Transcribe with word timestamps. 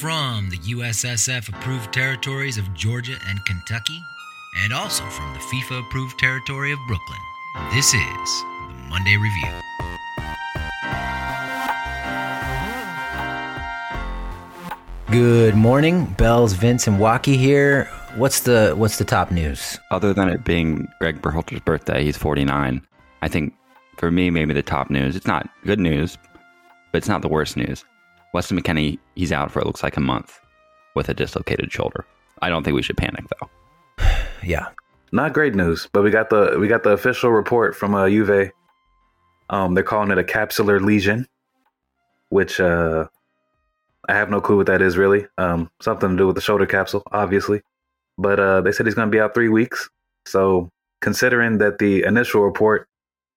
From 0.00 0.50
the 0.50 0.58
USSF 0.58 1.48
approved 1.50 1.92
territories 1.92 2.58
of 2.58 2.74
Georgia 2.74 3.16
and 3.28 3.44
Kentucky, 3.44 4.02
and 4.64 4.72
also 4.72 5.04
from 5.04 5.32
the 5.34 5.38
FIFA 5.38 5.86
approved 5.86 6.18
territory 6.18 6.72
of 6.72 6.80
Brooklyn, 6.88 7.18
this 7.72 7.94
is 7.94 7.94
the 7.94 8.74
Monday 8.88 9.16
Review. 9.16 9.48
Good 15.10 15.54
morning, 15.54 16.06
Bells, 16.18 16.54
Vince, 16.54 16.88
and 16.88 16.98
Waukee 16.98 17.36
here. 17.36 17.84
What's 18.16 18.40
the 18.40 18.74
what's 18.76 18.98
the 18.98 19.04
top 19.04 19.30
news? 19.30 19.78
Other 19.92 20.12
than 20.12 20.28
it 20.28 20.44
being 20.44 20.88
Greg 20.98 21.22
Berhalter's 21.22 21.60
birthday, 21.60 22.02
he's 22.02 22.16
49. 22.16 22.82
I 23.22 23.28
think 23.28 23.54
for 23.96 24.10
me, 24.10 24.30
maybe 24.30 24.54
the 24.54 24.62
top 24.62 24.90
news. 24.90 25.14
It's 25.14 25.28
not 25.28 25.48
good 25.64 25.78
news, 25.78 26.18
but 26.90 26.98
it's 26.98 27.08
not 27.08 27.22
the 27.22 27.28
worst 27.28 27.56
news. 27.56 27.84
Weston 28.34 28.60
McKennie, 28.60 28.98
he's 29.14 29.30
out 29.30 29.52
for 29.52 29.60
it 29.60 29.66
looks 29.66 29.84
like 29.84 29.96
a 29.96 30.00
month 30.00 30.40
with 30.96 31.08
a 31.08 31.14
dislocated 31.14 31.72
shoulder. 31.72 32.04
I 32.42 32.50
don't 32.50 32.64
think 32.64 32.74
we 32.74 32.82
should 32.82 32.98
panic 32.98 33.24
though. 33.40 33.48
Yeah, 34.42 34.66
Not 35.10 35.32
great 35.32 35.54
news, 35.54 35.88
but 35.94 36.02
we 36.02 36.10
got 36.10 36.28
the 36.28 36.58
we 36.60 36.68
got 36.68 36.82
the 36.82 36.90
official 36.90 37.30
report 37.30 37.74
from 37.74 37.94
uh, 37.94 38.10
Juve. 38.10 38.50
Um, 39.48 39.72
they're 39.72 39.82
calling 39.82 40.10
it 40.10 40.18
a 40.18 40.22
capsular 40.22 40.78
lesion, 40.84 41.26
which 42.28 42.60
uh, 42.60 43.06
I 44.06 44.12
have 44.12 44.28
no 44.28 44.42
clue 44.42 44.58
what 44.58 44.66
that 44.66 44.82
is 44.82 44.98
really. 44.98 45.26
Um, 45.38 45.70
something 45.80 46.10
to 46.10 46.16
do 46.16 46.26
with 46.26 46.36
the 46.36 46.42
shoulder 46.42 46.66
capsule, 46.66 47.02
obviously. 47.10 47.62
But 48.18 48.38
uh, 48.38 48.60
they 48.60 48.72
said 48.72 48.84
he's 48.84 48.94
going 48.94 49.08
to 49.08 49.16
be 49.16 49.20
out 49.20 49.32
three 49.32 49.48
weeks. 49.48 49.88
So 50.26 50.68
considering 51.00 51.56
that 51.58 51.78
the 51.78 52.02
initial 52.02 52.42
report 52.42 52.86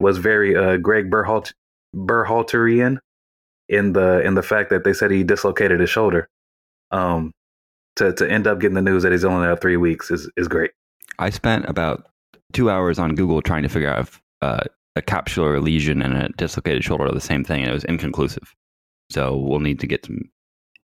was 0.01 0.17
very 0.17 0.57
uh, 0.57 0.75
Greg 0.75 1.09
Berhalt 1.09 1.53
Berhalterian 1.95 2.97
in 3.69 3.93
the 3.93 4.21
in 4.21 4.35
the 4.35 4.43
fact 4.43 4.69
that 4.69 4.83
they 4.83 4.93
said 4.93 5.11
he 5.11 5.23
dislocated 5.23 5.79
his 5.79 5.89
shoulder, 5.89 6.29
um, 6.91 7.31
to 7.95 8.13
to 8.13 8.29
end 8.29 8.47
up 8.47 8.59
getting 8.59 8.75
the 8.75 8.81
news 8.81 9.03
that 9.03 9.11
he's 9.11 9.25
only 9.25 9.47
out 9.47 9.61
three 9.61 9.77
weeks 9.77 10.09
is 10.11 10.29
is 10.37 10.47
great. 10.47 10.71
I 11.19 11.29
spent 11.29 11.65
about 11.65 12.07
two 12.53 12.69
hours 12.69 12.99
on 12.99 13.15
Google 13.15 13.41
trying 13.41 13.63
to 13.63 13.69
figure 13.69 13.89
out 13.89 13.99
if 13.99 14.21
uh, 14.41 14.63
a 14.95 15.01
capsular 15.01 15.61
lesion 15.61 16.01
and 16.01 16.15
a 16.15 16.29
dislocated 16.29 16.83
shoulder 16.83 17.05
are 17.05 17.11
the 17.11 17.21
same 17.21 17.43
thing, 17.43 17.61
and 17.61 17.69
it 17.71 17.73
was 17.73 17.83
inconclusive. 17.85 18.55
So 19.09 19.35
we'll 19.37 19.59
need 19.59 19.79
to 19.79 19.87
get 19.87 20.05
some 20.05 20.29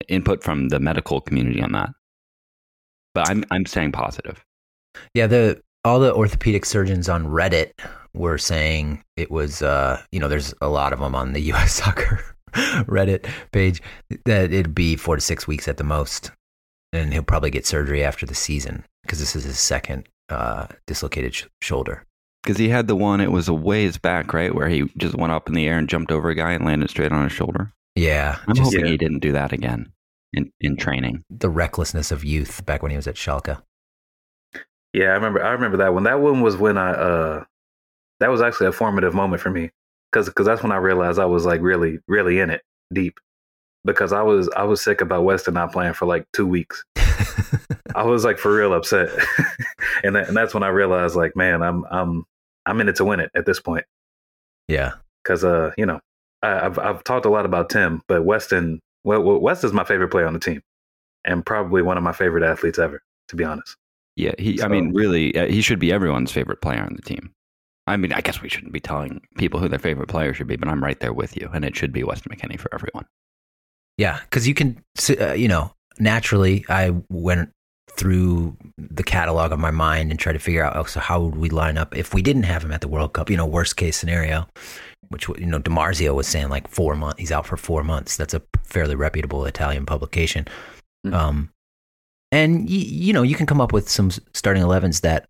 input 0.08 0.42
from 0.42 0.68
the 0.68 0.80
medical 0.80 1.20
community 1.20 1.62
on 1.62 1.72
that. 1.72 1.90
But 3.14 3.28
I'm 3.28 3.44
I'm 3.50 3.66
staying 3.66 3.92
positive. 3.92 4.44
yeah. 5.14 5.26
The 5.26 5.60
all 5.84 6.00
the 6.00 6.14
orthopedic 6.14 6.64
surgeons 6.64 7.08
on 7.08 7.26
Reddit 7.26 7.70
were 8.12 8.36
saying 8.36 9.02
it 9.16 9.30
was, 9.30 9.62
uh, 9.62 10.02
you 10.10 10.18
know, 10.18 10.28
there's 10.28 10.52
a 10.60 10.68
lot 10.68 10.92
of 10.92 10.98
them 10.98 11.14
on 11.14 11.32
the 11.32 11.40
U.S. 11.40 11.72
Soccer 11.84 12.20
Reddit 12.86 13.28
page 13.52 13.80
that 14.24 14.52
it'd 14.52 14.74
be 14.74 14.96
four 14.96 15.16
to 15.16 15.20
six 15.22 15.46
weeks 15.46 15.68
at 15.68 15.76
the 15.76 15.84
most, 15.84 16.30
and 16.92 17.12
he'll 17.12 17.22
probably 17.22 17.50
get 17.50 17.66
surgery 17.66 18.02
after 18.04 18.26
the 18.26 18.34
season 18.34 18.84
because 19.02 19.18
this 19.18 19.34
is 19.36 19.44
his 19.44 19.58
second 19.58 20.08
uh, 20.28 20.66
dislocated 20.86 21.34
sh- 21.34 21.44
shoulder. 21.62 22.04
Because 22.42 22.58
he 22.58 22.68
had 22.68 22.86
the 22.86 22.96
one, 22.96 23.20
it 23.20 23.32
was 23.32 23.48
a 23.48 23.54
ways 23.54 23.98
back, 23.98 24.32
right, 24.32 24.54
where 24.54 24.68
he 24.68 24.84
just 24.96 25.14
went 25.16 25.32
up 25.32 25.48
in 25.48 25.54
the 25.54 25.66
air 25.66 25.76
and 25.78 25.88
jumped 25.88 26.12
over 26.12 26.30
a 26.30 26.34
guy 26.34 26.52
and 26.52 26.64
landed 26.64 26.88
straight 26.90 27.12
on 27.12 27.24
his 27.24 27.32
shoulder. 27.32 27.72
Yeah, 27.94 28.38
I'm 28.46 28.54
just 28.54 28.66
hoping 28.72 28.84
Yeah. 28.86 28.90
he 28.92 28.96
didn't 28.96 29.18
do 29.20 29.32
that 29.32 29.52
again 29.52 29.92
in, 30.32 30.52
in 30.60 30.76
training. 30.76 31.24
the 31.30 31.48
recklessness 31.50 32.12
of 32.12 32.24
youth 32.24 32.64
back 32.64 32.80
when 32.82 32.90
he 32.90 32.96
was 32.96 33.08
at 33.08 33.16
Schalke. 33.16 33.60
Yeah, 34.94 35.06
I 35.06 35.14
remember. 35.14 35.42
I 35.44 35.50
remember 35.50 35.76
that 35.78 35.92
one. 35.94 36.04
That 36.04 36.20
one 36.20 36.40
was 36.40 36.56
when 36.56 36.78
I. 36.78 36.92
uh 36.92 37.44
That 38.20 38.30
was 38.30 38.40
actually 38.40 38.68
a 38.68 38.72
formative 38.72 39.14
moment 39.14 39.42
for 39.42 39.50
me, 39.50 39.70
because 40.10 40.26
because 40.26 40.46
that's 40.46 40.62
when 40.62 40.72
I 40.72 40.76
realized 40.76 41.18
I 41.18 41.26
was 41.26 41.44
like 41.44 41.60
really, 41.60 41.98
really 42.08 42.40
in 42.40 42.50
it 42.50 42.62
deep, 42.92 43.18
because 43.84 44.12
I 44.12 44.22
was 44.22 44.48
I 44.56 44.64
was 44.64 44.82
sick 44.82 45.00
about 45.00 45.24
Weston 45.24 45.54
not 45.54 45.72
playing 45.72 45.94
for 45.94 46.06
like 46.06 46.26
two 46.32 46.46
weeks. 46.46 46.84
I 47.94 48.04
was 48.04 48.24
like 48.24 48.38
for 48.38 48.54
real 48.54 48.72
upset, 48.72 49.10
and 50.04 50.14
that, 50.16 50.28
and 50.28 50.36
that's 50.36 50.54
when 50.54 50.62
I 50.62 50.68
realized 50.68 51.16
like, 51.16 51.36
man, 51.36 51.62
I'm 51.62 51.84
I'm 51.90 52.24
I'm 52.66 52.80
in 52.80 52.88
it 52.88 52.96
to 52.96 53.04
win 53.04 53.20
it 53.20 53.30
at 53.34 53.46
this 53.46 53.60
point, 53.60 53.84
yeah, 54.68 54.92
because 55.22 55.44
uh 55.44 55.72
you 55.76 55.86
know 55.86 56.00
I, 56.42 56.66
I've 56.66 56.78
I've 56.78 57.04
talked 57.04 57.26
a 57.26 57.30
lot 57.30 57.46
about 57.46 57.70
Tim, 57.70 58.02
but 58.08 58.24
Weston 58.24 58.80
well, 59.04 59.22
West 59.22 59.64
is 59.64 59.72
my 59.72 59.84
favorite 59.84 60.08
player 60.08 60.26
on 60.26 60.34
the 60.34 60.38
team, 60.38 60.62
and 61.24 61.44
probably 61.44 61.82
one 61.82 61.96
of 61.96 62.02
my 62.02 62.12
favorite 62.12 62.44
athletes 62.44 62.78
ever, 62.78 63.02
to 63.28 63.36
be 63.36 63.44
honest. 63.44 63.76
Yeah, 64.16 64.32
he. 64.38 64.60
I 64.62 64.68
mean, 64.68 64.92
really, 64.92 65.34
uh, 65.36 65.46
he 65.46 65.60
should 65.60 65.78
be 65.78 65.92
everyone's 65.92 66.32
favorite 66.32 66.60
player 66.60 66.82
on 66.82 66.94
the 66.94 67.02
team. 67.02 67.32
I 67.88 67.96
mean, 67.96 68.12
I 68.12 68.20
guess 68.20 68.40
we 68.42 68.48
shouldn't 68.48 68.72
be 68.72 68.80
telling 68.80 69.20
people 69.36 69.58
who 69.60 69.68
their 69.68 69.78
favorite 69.78 70.08
player 70.08 70.32
should 70.34 70.46
be, 70.46 70.56
but 70.56 70.68
I'm 70.68 70.82
right 70.82 70.98
there 71.00 71.12
with 71.12 71.36
you, 71.36 71.48
and 71.52 71.64
it 71.64 71.74
should 71.76 71.92
be 71.92 72.04
Weston 72.04 72.32
McKennie 72.34 72.58
for 72.60 72.72
everyone. 72.74 73.06
yeah, 73.96 74.20
because 74.22 74.46
you 74.46 74.54
can, 74.54 74.82
uh, 75.20 75.32
you 75.32 75.48
know, 75.48 75.72
naturally, 75.98 76.64
I 76.68 76.94
went 77.10 77.50
through 77.90 78.56
the 78.76 79.02
catalog 79.02 79.50
of 79.50 79.58
my 79.58 79.72
mind 79.72 80.10
and 80.12 80.20
tried 80.20 80.34
to 80.34 80.38
figure 80.38 80.62
out, 80.62 80.76
oh, 80.76 80.84
so 80.84 81.00
how 81.00 81.20
would 81.20 81.34
we 81.36 81.48
line 81.50 81.76
up 81.76 81.96
if 81.96 82.14
we 82.14 82.22
didn't 82.22 82.44
have 82.44 82.62
him 82.62 82.70
at 82.70 82.80
the 82.80 82.86
World 82.88 83.12
Cup? 83.14 83.28
You 83.30 83.36
know, 83.36 83.46
worst 83.46 83.76
case 83.76 83.96
scenario, 83.96 84.46
which 85.08 85.26
you 85.28 85.46
know, 85.46 85.58
Di 85.58 85.72
Marzio 85.72 86.14
was 86.14 86.28
saying 86.28 86.48
like 86.48 86.68
four 86.68 86.94
months. 86.94 87.18
He's 87.18 87.32
out 87.32 87.46
for 87.46 87.56
four 87.56 87.82
months. 87.82 88.16
That's 88.16 88.34
a 88.34 88.42
fairly 88.62 88.94
reputable 88.94 89.44
Italian 89.46 89.84
publication. 89.86 90.46
Mhm. 91.06 91.12
Um, 91.14 91.50
and 92.30 92.60
y- 92.68 92.74
you 93.06 93.12
know, 93.12 93.22
you 93.22 93.34
can 93.34 93.46
come 93.46 93.60
up 93.60 93.72
with 93.72 93.88
some 93.88 94.10
starting 94.32 94.62
11s 94.62 95.00
that 95.00 95.26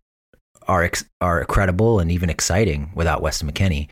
are 0.69 0.83
ex- 0.83 1.03
are 1.19 1.43
credible 1.45 1.99
and 1.99 2.11
even 2.11 2.29
exciting 2.29 2.91
without 2.95 3.21
Weston 3.21 3.51
McKennie. 3.51 3.89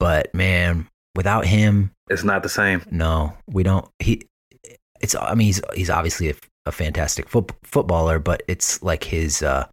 But 0.00 0.34
man, 0.34 0.88
without 1.14 1.44
him, 1.46 1.90
It's 2.10 2.24
not 2.24 2.42
the 2.42 2.48
same. 2.48 2.82
no, 2.90 3.34
we 3.46 3.62
don't. 3.62 3.86
He, 4.00 4.22
it's. 5.00 5.14
I 5.14 5.34
mean, 5.34 5.46
he's 5.46 5.60
he's 5.74 5.90
obviously 5.90 6.30
a, 6.30 6.34
a 6.66 6.72
fantastic 6.72 7.28
foot, 7.28 7.52
footballer, 7.62 8.18
but 8.18 8.42
it's 8.48 8.82
like 8.82 9.04
his 9.04 9.42
uh, 9.42 9.66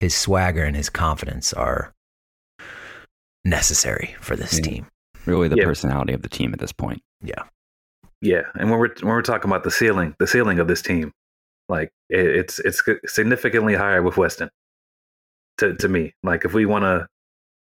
his 0.00 0.14
swagger 0.14 0.62
and 0.64 0.76
his 0.76 0.88
confidence 0.88 1.52
are 1.52 1.92
necessary 3.44 4.14
for 4.20 4.36
this 4.36 4.54
Yeah. 4.58 4.62
team. 4.62 4.86
Really, 5.26 5.48
the 5.48 5.56
Yeah. 5.56 5.64
personality 5.64 6.12
of 6.12 6.22
the 6.22 6.28
team 6.28 6.52
at 6.52 6.60
this 6.60 6.72
point. 6.72 7.02
Yeah, 7.20 7.42
yeah, 8.20 8.42
and 8.54 8.70
when 8.70 8.78
we're 8.78 8.94
when 9.00 9.08
we're 9.12 9.22
talking 9.22 9.50
about 9.50 9.64
the 9.64 9.70
ceiling, 9.70 10.14
the 10.18 10.26
ceiling 10.26 10.58
of 10.60 10.68
this 10.68 10.82
team, 10.82 11.12
like 11.68 11.90
it, 12.10 12.24
it's 12.26 12.58
it's 12.60 12.80
significantly 13.06 13.74
higher 13.74 14.02
with 14.02 14.16
Weston. 14.16 14.48
To 15.58 15.74
to 15.76 15.88
me, 15.88 16.14
like 16.22 16.44
if 16.44 16.52
we 16.52 16.66
want 16.66 16.82
to, 16.84 17.06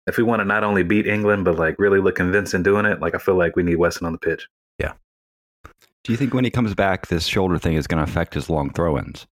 if 0.08 0.18
we 0.18 0.24
want 0.24 0.40
to 0.40 0.46
not 0.46 0.64
only 0.64 0.84
beat 0.84 1.06
England 1.08 1.46
but 1.46 1.58
like 1.58 1.76
really 1.78 2.00
look 2.00 2.16
convincing 2.16 2.64
doing 2.64 2.86
it, 2.86 3.00
like 3.00 3.14
I 3.14 3.20
feel 3.20 3.36
like 3.36 3.56
we 3.56 3.64
need 3.64 3.76
Weston 3.76 4.08
on 4.08 4.14
the 4.14 4.18
pitch. 4.20 4.48
Yeah. 4.80 4.94
Do 6.04 6.12
you 6.14 6.18
think 6.18 6.34
when 6.34 6.44
he 6.44 6.50
comes 6.50 6.74
back, 6.74 7.08
this 7.08 7.26
shoulder 7.26 7.58
thing 7.60 7.76
is 7.76 7.86
going 7.88 8.04
to 8.04 8.10
affect 8.10 8.34
his 8.34 8.50
long 8.50 8.72
throw-ins, 8.72 9.28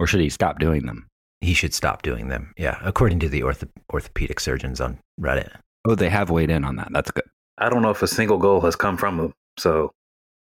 or 0.00 0.06
should 0.06 0.20
he 0.20 0.30
stop 0.30 0.58
doing 0.58 0.86
them? 0.86 1.06
He 1.42 1.52
should 1.52 1.74
stop 1.74 2.02
doing 2.02 2.28
them. 2.28 2.54
Yeah, 2.56 2.78
according 2.82 3.20
to 3.20 3.28
the 3.28 3.42
ortho, 3.42 3.68
orthopedic 3.92 4.40
surgeons 4.40 4.80
on 4.80 4.98
Reddit. 5.20 5.50
Oh, 5.84 5.94
they 5.94 6.08
have 6.08 6.30
weighed 6.30 6.50
in 6.50 6.64
on 6.64 6.76
that. 6.76 6.88
That's 6.90 7.10
good. 7.10 7.24
I 7.58 7.68
don't 7.68 7.82
know 7.82 7.90
if 7.90 8.02
a 8.02 8.08
single 8.08 8.38
goal 8.38 8.62
has 8.62 8.74
come 8.74 8.96
from 8.96 9.20
him. 9.20 9.32
So 9.58 9.92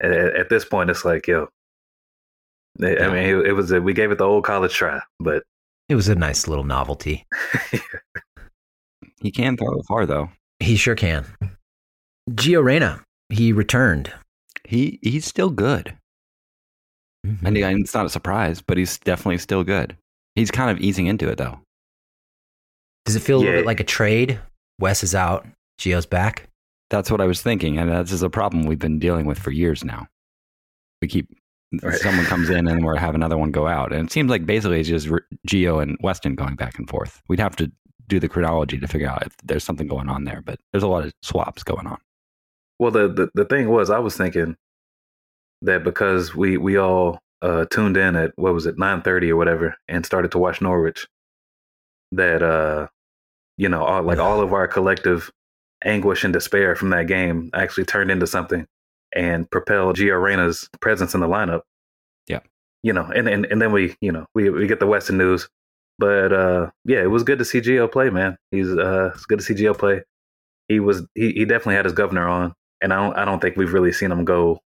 at, 0.02 0.10
at 0.10 0.48
this 0.50 0.64
point, 0.64 0.90
it's 0.90 1.04
like 1.04 1.28
yo. 1.28 1.48
I 2.82 2.86
Yeah. 2.88 3.08
mean, 3.08 3.24
it, 3.24 3.46
it 3.46 3.52
was 3.52 3.70
a, 3.70 3.80
we 3.80 3.92
gave 3.94 4.10
it 4.10 4.18
the 4.18 4.24
old 4.24 4.44
college 4.44 4.74
try, 4.74 5.00
but 5.20 5.44
It 5.90 5.96
was 5.96 6.08
a 6.08 6.14
nice 6.14 6.46
little 6.46 6.62
novelty. 6.64 7.26
He 9.20 9.30
can 9.30 9.56
throw 9.56 9.82
far 9.82 10.06
though. 10.06 10.30
He 10.60 10.76
sure 10.76 10.94
can. 10.94 11.26
Gio 12.30 12.62
Reyna, 12.62 13.04
he 13.28 13.52
returned. 13.52 14.12
He 14.64 14.98
he's 15.02 15.26
still 15.26 15.50
good. 15.50 15.94
Mm-hmm. 17.26 17.44
And 17.46 17.56
he- 17.56 17.62
and 17.64 17.80
it's 17.80 17.92
not 17.92 18.06
a 18.06 18.10
surprise, 18.10 18.62
but 18.62 18.78
he's 18.78 18.98
definitely 18.98 19.38
still 19.38 19.64
good. 19.64 19.96
He's 20.36 20.50
kind 20.50 20.70
of 20.70 20.78
easing 20.78 21.06
into 21.06 21.28
it 21.28 21.38
though. 21.38 21.58
Does 23.04 23.16
it 23.16 23.20
feel 23.20 23.38
a 23.38 23.40
little 23.40 23.54
bit 23.56 23.66
like 23.66 23.80
a 23.80 23.84
trade? 23.84 24.38
Wes 24.78 25.02
is 25.02 25.14
out, 25.14 25.44
Gio's 25.80 26.06
back. 26.06 26.48
That's 26.88 27.10
what 27.10 27.20
I 27.20 27.26
was 27.26 27.42
thinking, 27.42 27.78
and 27.78 27.90
that's 27.90 28.10
just 28.10 28.22
a 28.22 28.30
problem 28.30 28.64
we've 28.64 28.78
been 28.78 28.98
dealing 29.00 29.26
with 29.26 29.38
for 29.38 29.50
years 29.50 29.84
now. 29.84 30.06
We 31.02 31.08
keep 31.08 31.28
Right. 31.82 31.94
someone 32.00 32.26
comes 32.26 32.50
in 32.50 32.66
and 32.66 32.84
we're 32.84 32.96
have 32.96 33.14
another 33.14 33.38
one 33.38 33.50
go 33.50 33.66
out, 33.66 33.92
and 33.92 34.06
it 34.08 34.12
seems 34.12 34.30
like 34.30 34.46
basically 34.46 34.80
it's 34.80 34.88
just 34.88 35.08
Gio 35.48 35.82
and 35.82 35.96
Weston 36.02 36.34
going 36.34 36.56
back 36.56 36.78
and 36.78 36.88
forth. 36.88 37.22
We'd 37.28 37.40
have 37.40 37.56
to 37.56 37.70
do 38.08 38.18
the 38.18 38.28
chronology 38.28 38.78
to 38.78 38.88
figure 38.88 39.08
out 39.08 39.26
if 39.26 39.36
there's 39.44 39.64
something 39.64 39.86
going 39.86 40.08
on 40.08 40.24
there, 40.24 40.42
but 40.42 40.58
there's 40.72 40.82
a 40.82 40.88
lot 40.88 41.04
of 41.04 41.12
swaps 41.22 41.62
going 41.62 41.86
on. 41.86 41.98
Well, 42.78 42.90
the, 42.90 43.08
the 43.08 43.30
the 43.34 43.44
thing 43.44 43.68
was, 43.68 43.90
I 43.90 43.98
was 43.98 44.16
thinking 44.16 44.56
that 45.62 45.84
because 45.84 46.34
we 46.34 46.56
we 46.56 46.76
all 46.76 47.20
uh, 47.42 47.66
tuned 47.70 47.96
in 47.96 48.16
at 48.16 48.32
what 48.36 48.54
was 48.54 48.66
it 48.66 48.78
nine 48.78 49.02
thirty 49.02 49.30
or 49.30 49.36
whatever, 49.36 49.76
and 49.88 50.04
started 50.04 50.32
to 50.32 50.38
watch 50.38 50.60
Norwich, 50.60 51.06
that 52.12 52.42
uh, 52.42 52.88
you 53.56 53.68
know, 53.68 53.84
all, 53.84 54.02
like 54.02 54.18
all 54.18 54.40
of 54.40 54.52
our 54.52 54.66
collective 54.66 55.30
anguish 55.84 56.24
and 56.24 56.32
despair 56.32 56.74
from 56.74 56.90
that 56.90 57.06
game 57.06 57.50
actually 57.54 57.84
turned 57.84 58.10
into 58.10 58.26
something 58.26 58.66
and 59.14 59.50
propel 59.50 59.92
Gio 59.92 60.20
Reyna's 60.20 60.68
presence 60.80 61.14
in 61.14 61.20
the 61.20 61.28
lineup. 61.28 61.62
Yeah. 62.26 62.40
you 62.82 62.92
know, 62.92 63.04
and 63.14 63.28
and, 63.28 63.46
and 63.46 63.60
then 63.60 63.72
we 63.72 63.94
you 64.00 64.12
know 64.12 64.26
we 64.34 64.50
we 64.50 64.66
get 64.66 64.80
the 64.80 64.86
Weston 64.86 65.18
news, 65.18 65.48
but 65.98 66.32
uh, 66.32 66.70
yeah, 66.84 67.02
it 67.02 67.10
was 67.10 67.22
good 67.22 67.38
to 67.38 67.44
see 67.44 67.60
Gio 67.60 67.90
play, 67.90 68.10
man. 68.10 68.36
He's 68.50 68.68
uh, 68.68 69.10
it's 69.14 69.26
good 69.26 69.38
to 69.38 69.44
see 69.44 69.54
Gio 69.54 69.76
play. 69.76 70.02
He 70.68 70.80
was 70.80 71.06
he, 71.14 71.32
he 71.32 71.44
definitely 71.44 71.74
had 71.74 71.84
his 71.84 71.94
governor 71.94 72.28
on, 72.28 72.54
and 72.80 72.92
I 72.92 72.96
don't 73.02 73.16
I 73.16 73.24
don't 73.24 73.40
think 73.40 73.56
we've 73.56 73.72
really 73.72 73.92
seen 73.92 74.10
him 74.10 74.24
go 74.24 74.60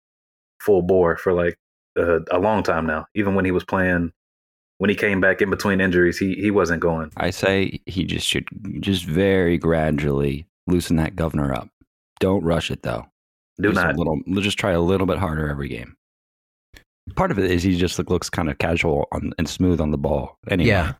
full 0.60 0.82
bore 0.82 1.16
for 1.16 1.32
like 1.32 1.56
uh, 1.98 2.20
a 2.30 2.38
long 2.38 2.62
time 2.62 2.86
now. 2.86 3.06
Even 3.14 3.34
when 3.34 3.44
he 3.44 3.50
was 3.50 3.64
playing, 3.64 4.12
when 4.78 4.90
he 4.90 4.96
came 4.96 5.20
back 5.20 5.42
in 5.42 5.50
between 5.50 5.80
injuries, 5.80 6.18
he 6.18 6.34
he 6.34 6.50
wasn't 6.50 6.80
going. 6.80 7.10
I 7.16 7.30
say 7.30 7.80
he 7.86 8.04
just 8.04 8.26
should 8.26 8.46
just 8.80 9.04
very 9.04 9.58
gradually 9.58 10.46
loosen 10.66 10.96
that 10.96 11.16
governor 11.16 11.52
up. 11.54 11.68
Don't 12.20 12.44
rush 12.44 12.70
it 12.70 12.82
though. 12.82 13.06
Do 13.60 13.72
just 13.72 13.84
not. 13.84 13.94
A 13.94 13.98
little, 13.98 14.20
just 14.40 14.58
try 14.58 14.72
a 14.72 14.80
little 14.80 15.06
bit 15.06 15.18
harder 15.18 15.48
every 15.48 15.68
game. 15.68 15.96
Part 17.16 17.30
of 17.30 17.38
it 17.38 17.50
is 17.50 17.62
he 17.62 17.76
just 17.76 17.98
look, 17.98 18.10
looks 18.10 18.30
kind 18.30 18.50
of 18.50 18.58
casual 18.58 19.06
on, 19.12 19.32
and 19.38 19.48
smooth 19.48 19.80
on 19.80 19.90
the 19.90 19.98
ball. 19.98 20.38
Anyway, 20.48 20.68
Yeah. 20.68 20.94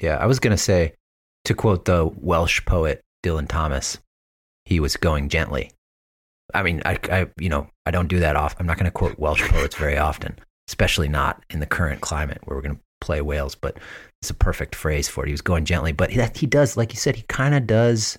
Yeah. 0.00 0.16
I 0.16 0.26
was 0.26 0.38
going 0.40 0.56
to 0.56 0.62
say, 0.62 0.94
to 1.44 1.54
quote 1.54 1.84
the 1.84 2.06
Welsh 2.16 2.64
poet 2.66 3.02
Dylan 3.24 3.48
Thomas, 3.48 3.98
he 4.64 4.80
was 4.80 4.96
going 4.96 5.28
gently. 5.28 5.72
I 6.54 6.62
mean, 6.62 6.82
I, 6.84 6.98
I 7.10 7.26
you 7.38 7.48
know, 7.48 7.68
I 7.86 7.90
don't 7.90 8.08
do 8.08 8.20
that 8.20 8.36
often. 8.36 8.60
I'm 8.60 8.66
not 8.66 8.76
going 8.76 8.86
to 8.86 8.90
quote 8.90 9.18
Welsh 9.18 9.42
poets 9.48 9.76
very 9.76 9.96
often, 9.96 10.38
especially 10.68 11.08
not 11.08 11.42
in 11.50 11.60
the 11.60 11.66
current 11.66 12.00
climate 12.00 12.40
where 12.44 12.56
we're 12.56 12.62
going 12.62 12.76
to 12.76 12.82
play 13.00 13.20
Wales, 13.20 13.54
but 13.54 13.78
it's 14.20 14.30
a 14.30 14.34
perfect 14.34 14.74
phrase 14.74 15.08
for 15.08 15.24
it. 15.24 15.28
He 15.28 15.32
was 15.32 15.40
going 15.40 15.64
gently, 15.64 15.92
but 15.92 16.10
he, 16.10 16.20
he 16.34 16.46
does, 16.46 16.76
like 16.76 16.92
you 16.92 16.98
said, 16.98 17.16
he 17.16 17.22
kind 17.28 17.54
of 17.54 17.66
does 17.66 18.18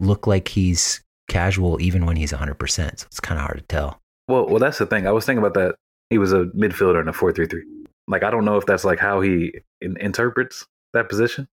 look 0.00 0.26
like 0.26 0.48
he's 0.48 1.02
casual 1.32 1.80
even 1.80 2.06
when 2.06 2.16
he's 2.16 2.32
100%. 2.32 2.68
So 2.68 3.06
it's 3.06 3.20
kind 3.20 3.38
of 3.38 3.46
hard 3.46 3.58
to 3.58 3.64
tell. 3.64 4.00
Well, 4.28 4.46
well, 4.46 4.58
that's 4.58 4.78
the 4.78 4.86
thing. 4.86 5.06
I 5.06 5.12
was 5.12 5.26
thinking 5.26 5.44
about 5.44 5.54
that. 5.54 5.76
He 6.10 6.18
was 6.18 6.32
a 6.32 6.44
midfielder 6.46 7.00
in 7.00 7.08
a 7.08 7.12
four-three-three. 7.12 7.64
Like 8.06 8.22
I 8.22 8.30
don't 8.30 8.44
know 8.44 8.56
if 8.56 8.66
that's 8.66 8.84
like 8.84 8.98
how 8.98 9.20
he 9.20 9.52
in, 9.80 9.96
interprets 9.96 10.66
that 10.92 11.08
position, 11.08 11.48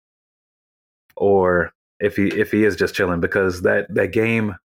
or 1.16 1.72
if 2.00 2.16
he 2.16 2.28
if 2.28 2.52
he 2.52 2.64
is 2.64 2.76
just 2.76 2.96
chilling 2.96 3.20
because 3.20 3.62
that 3.62 3.94
that 3.94 4.12
game 4.12 4.56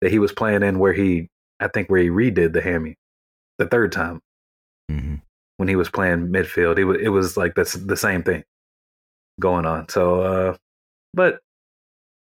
that 0.00 0.10
he 0.10 0.18
was 0.18 0.32
playing 0.32 0.62
in 0.62 0.78
where 0.78 0.92
he 0.92 1.28
I 1.60 1.68
think 1.68 1.88
where 1.88 2.00
he 2.00 2.08
redid 2.08 2.52
the 2.52 2.62
hammy 2.62 2.96
the 3.58 3.66
third 3.66 3.92
time 3.92 4.20
hmm 4.88 5.16
when 5.56 5.68
he 5.68 5.76
was 5.76 5.88
playing 5.88 6.28
midfield, 6.28 6.78
it 6.78 6.84
was 6.84 6.98
it 7.00 7.08
was 7.08 7.36
like 7.36 7.54
that's 7.54 7.74
the 7.74 7.96
same 7.96 8.22
thing 8.22 8.44
going 9.40 9.66
on. 9.66 9.88
So, 9.88 10.20
uh, 10.20 10.56
but 11.14 11.40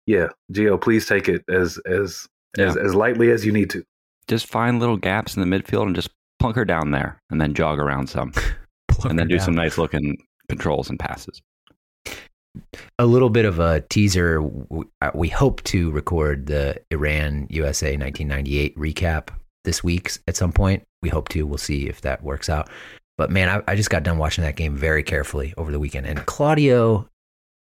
yeah, 0.05 0.27
Gio, 0.51 0.79
please 0.81 1.05
take 1.05 1.27
it 1.29 1.43
as 1.49 1.77
as 1.85 2.27
as, 2.57 2.77
as 2.77 2.93
lightly 2.93 3.31
as 3.31 3.45
you 3.45 3.51
need 3.51 3.69
to. 3.71 3.83
just 4.27 4.45
find 4.47 4.79
little 4.79 4.97
gaps 4.97 5.35
in 5.35 5.47
the 5.47 5.57
midfield 5.57 5.83
and 5.87 5.95
just 5.95 6.09
plunk 6.39 6.55
her 6.55 6.65
down 6.65 6.91
there, 6.91 7.19
and 7.29 7.39
then 7.41 7.53
jog 7.53 7.79
around 7.79 8.07
some, 8.09 8.31
and 9.05 9.17
then 9.17 9.27
do 9.27 9.39
some 9.39 9.55
nice 9.55 9.77
looking 9.77 10.17
controls 10.49 10.89
and 10.89 10.99
passes. 10.99 11.41
a 12.99 13.05
little 13.05 13.29
bit 13.29 13.45
of 13.45 13.59
a 13.59 13.81
teaser. 13.89 14.43
Uh, 15.01 15.11
We 15.15 15.29
hope 15.29 15.63
to 15.63 15.89
record 15.91 16.45
the 16.47 16.79
Iran 16.91 17.47
USA 17.49 17.97
1998 17.97 18.77
recap 18.77 19.29
this 19.63 19.83
week 19.83 20.11
at 20.27 20.35
some 20.35 20.51
point. 20.51 20.83
We 21.01 21.09
hope 21.09 21.29
to. 21.29 21.47
We'll 21.47 21.57
see 21.57 21.87
if 21.87 22.01
that 22.01 22.21
works 22.23 22.49
out. 22.49 22.69
But 23.17 23.31
man, 23.31 23.49
I, 23.49 23.71
I 23.71 23.75
just 23.75 23.89
got 23.89 24.03
done 24.03 24.17
watching 24.17 24.43
that 24.43 24.55
game 24.55 24.75
very 24.75 25.01
carefully 25.03 25.53
over 25.57 25.71
the 25.71 25.79
weekend, 25.79 26.05
and 26.05 26.25
Claudio 26.25 27.07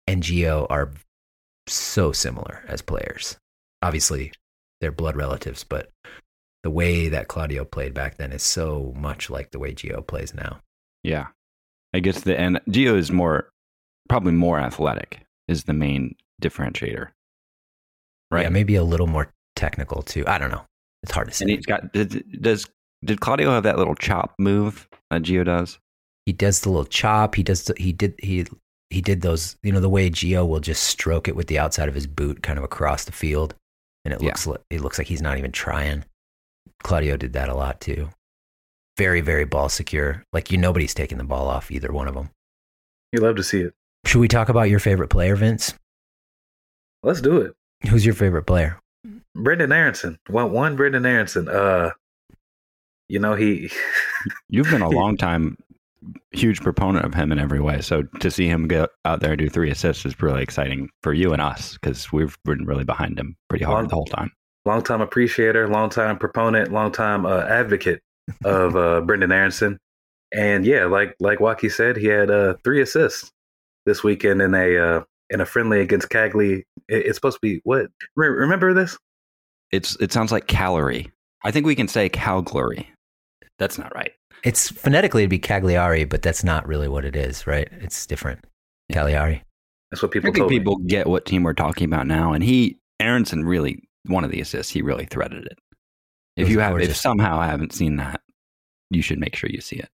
and 0.07 0.23
Gio 0.23 0.65
are 0.69 0.91
so 1.73 2.11
similar 2.11 2.63
as 2.67 2.81
players. 2.81 3.37
Obviously, 3.81 4.31
they're 4.79 4.91
blood 4.91 5.15
relatives, 5.15 5.63
but 5.63 5.89
the 6.63 6.69
way 6.69 7.09
that 7.09 7.27
Claudio 7.27 7.65
played 7.65 7.93
back 7.93 8.17
then 8.17 8.31
is 8.31 8.43
so 8.43 8.93
much 8.95 9.29
like 9.29 9.51
the 9.51 9.59
way 9.59 9.73
Gio 9.73 10.05
plays 10.05 10.33
now. 10.33 10.59
Yeah, 11.03 11.27
I 11.93 11.99
guess 11.99 12.21
the 12.21 12.39
and 12.39 12.59
Gio 12.69 12.95
is 12.95 13.11
more 13.11 13.49
probably 14.09 14.33
more 14.33 14.59
athletic 14.59 15.21
is 15.47 15.63
the 15.63 15.73
main 15.73 16.15
differentiator, 16.41 17.09
right? 18.29 18.43
Yeah, 18.43 18.49
maybe 18.49 18.75
a 18.75 18.83
little 18.83 19.07
more 19.07 19.31
technical 19.55 20.03
too. 20.03 20.23
I 20.27 20.37
don't 20.37 20.51
know. 20.51 20.65
It's 21.03 21.11
hard 21.11 21.27
to 21.27 21.33
say. 21.33 21.43
and 21.43 21.51
he's 21.51 21.65
got 21.65 21.91
did, 21.93 22.41
does 22.41 22.67
did 23.03 23.21
Claudio 23.21 23.49
have 23.49 23.63
that 23.63 23.79
little 23.79 23.95
chop 23.95 24.35
move 24.37 24.87
that 25.09 25.23
Gio 25.23 25.43
does? 25.43 25.79
he 26.25 26.33
does 26.33 26.61
the 26.61 26.69
little 26.69 26.85
chop. 26.85 27.35
He 27.35 27.43
does. 27.43 27.65
The, 27.65 27.75
he 27.77 27.91
did. 27.91 28.15
He 28.19 28.45
he 28.91 29.01
did 29.01 29.21
those. 29.21 29.55
You 29.63 29.71
know 29.71 29.79
the 29.79 29.89
way 29.89 30.09
Gio 30.09 30.47
will 30.47 30.59
just 30.59 30.83
stroke 30.83 31.27
it 31.27 31.35
with 31.35 31.47
the 31.47 31.57
outside 31.59 31.89
of 31.89 31.95
his 31.95 32.07
boot, 32.07 32.43
kind 32.43 32.57
of 32.57 32.63
across 32.63 33.05
the 33.05 33.11
field, 33.11 33.55
and 34.05 34.13
it 34.13 34.21
Yeah. 34.21 34.27
looks 34.27 34.45
like 34.47 34.61
it 34.69 34.81
looks 34.81 34.97
like 34.97 35.07
he's 35.07 35.21
not 35.21 35.37
even 35.37 35.51
trying. 35.51 36.05
Claudio 36.83 37.17
did 37.17 37.33
that 37.33 37.49
a 37.49 37.55
lot 37.55 37.79
too. 37.81 38.09
Very 38.97 39.21
very 39.21 39.45
ball 39.45 39.69
secure. 39.69 40.23
Like 40.33 40.51
you, 40.51 40.57
nobody's 40.57 40.93
taking 40.93 41.17
the 41.17 41.23
ball 41.23 41.47
off 41.47 41.71
either 41.71 41.91
one 41.91 42.07
of 42.07 42.13
them. 42.15 42.29
You 43.11 43.21
love 43.21 43.35
to 43.37 43.43
see 43.43 43.61
it. 43.61 43.73
Should 44.05 44.19
we 44.19 44.27
talk 44.27 44.49
about 44.49 44.69
your 44.69 44.79
favorite 44.79 45.09
player, 45.09 45.35
Vince? 45.35 45.73
Let's 47.03 47.21
do 47.21 47.37
it. 47.41 47.53
Who's 47.89 48.05
your 48.05 48.15
favorite 48.15 48.43
player? 48.43 48.77
Brenden 49.35 49.73
Aaronson. 49.73 50.19
One 50.27 50.51
one 50.51 50.77
Brenden 50.77 51.05
Aaronson. 51.05 51.47
Uh, 51.47 51.91
you 53.09 53.19
know 53.19 53.35
he. 53.35 53.71
You've 54.49 54.69
been 54.69 54.81
a 54.81 54.89
long 55.01 55.17
time 55.17 55.57
huge 56.31 56.61
proponent 56.61 57.05
of 57.05 57.13
him 57.13 57.31
in 57.31 57.39
every 57.39 57.59
way. 57.59 57.81
So 57.81 58.03
to 58.19 58.31
see 58.31 58.47
him 58.47 58.67
get 58.67 58.89
out 59.05 59.19
there 59.21 59.31
and 59.31 59.39
do 59.39 59.49
three 59.49 59.69
assists 59.69 60.05
is 60.05 60.19
really 60.21 60.41
exciting 60.43 60.89
for 61.03 61.13
you 61.13 61.33
and 61.33 61.41
us 61.41 61.73
because 61.73 62.11
we've 62.11 62.37
been 62.45 62.65
really 62.65 62.83
behind 62.83 63.19
him 63.19 63.35
pretty 63.49 63.65
hard 63.65 63.83
Long- 63.83 63.87
the 63.87 63.95
whole 63.95 64.05
time. 64.05 64.31
long 64.65 64.81
time 64.83 65.01
appreciator, 65.01 65.67
long 65.67 65.89
time 65.89 66.17
proponent, 66.17 66.71
long 66.71 66.91
time 66.91 67.25
uh, 67.25 67.41
advocate 67.41 68.01
of 68.45 68.75
uh, 68.75 69.01
Brenden 69.05 69.33
Aaronson. 69.33 69.77
And 70.33 70.65
yeah, 70.65 70.85
like 70.85 71.15
like 71.19 71.39
Waki 71.39 71.69
said, 71.69 71.97
he 71.97 72.07
had 72.07 72.31
uh, 72.31 72.55
three 72.63 72.81
assists 72.81 73.29
this 73.85 74.03
weekend 74.03 74.41
in 74.41 74.53
a 74.55 74.77
uh, 74.77 75.03
in 75.29 75.41
a 75.41 75.45
friendly 75.45 75.81
against 75.81 76.09
Cagley. 76.09 76.59
It, 76.87 77.05
it's 77.05 77.17
supposed 77.17 77.35
to 77.35 77.41
be 77.41 77.59
what? 77.63 77.87
Re- 78.15 78.29
remember 78.29 78.73
this? 78.73 78.97
It's 79.71 79.97
it 79.99 80.13
sounds 80.13 80.31
like 80.31 80.47
calorie. 80.47 81.11
I 81.43 81.51
think 81.51 81.65
we 81.65 81.75
can 81.75 81.87
say 81.89 82.07
Calgary. 82.07 82.89
That's 83.59 83.77
not 83.77 83.93
right. 83.93 84.11
It's 84.43 84.69
phonetically 84.69 85.23
it'd 85.23 85.29
be 85.29 85.39
Cagliari, 85.39 86.05
but 86.05 86.21
that's 86.21 86.43
not 86.43 86.67
really 86.67 86.87
what 86.87 87.05
it 87.05 87.15
is, 87.15 87.45
right? 87.45 87.67
It's 87.79 88.05
different. 88.05 88.43
Cagliari. 88.91 89.43
That's 89.91 90.01
what 90.01 90.09
I 90.09 90.13
people 90.13 90.27
think 90.27 90.37
told 90.37 90.49
people 90.49 90.75
get 90.77 91.07
what 91.07 91.25
team 91.25 91.43
we're 91.43 91.53
talking 91.53 91.85
about 91.85 92.07
now. 92.07 92.33
And 92.33 92.43
he 92.43 92.79
Aaronson 92.99 93.45
really 93.45 93.83
one 94.05 94.23
of 94.23 94.31
the 94.31 94.41
assists, 94.41 94.71
he 94.71 94.81
really 94.81 95.05
threaded 95.05 95.45
it. 95.45 95.59
It 96.37 96.43
If 96.43 96.47
was 96.47 96.53
you 96.53 96.59
have 96.59 96.79
if 96.79 96.95
somehow 96.95 97.39
I 97.39 97.47
haven't 97.47 97.73
seen 97.73 97.97
that, 97.97 98.21
you 98.89 99.01
should 99.01 99.19
make 99.19 99.35
sure 99.35 99.49
you 99.49 99.61
see 99.61 99.77
it. 99.77 99.89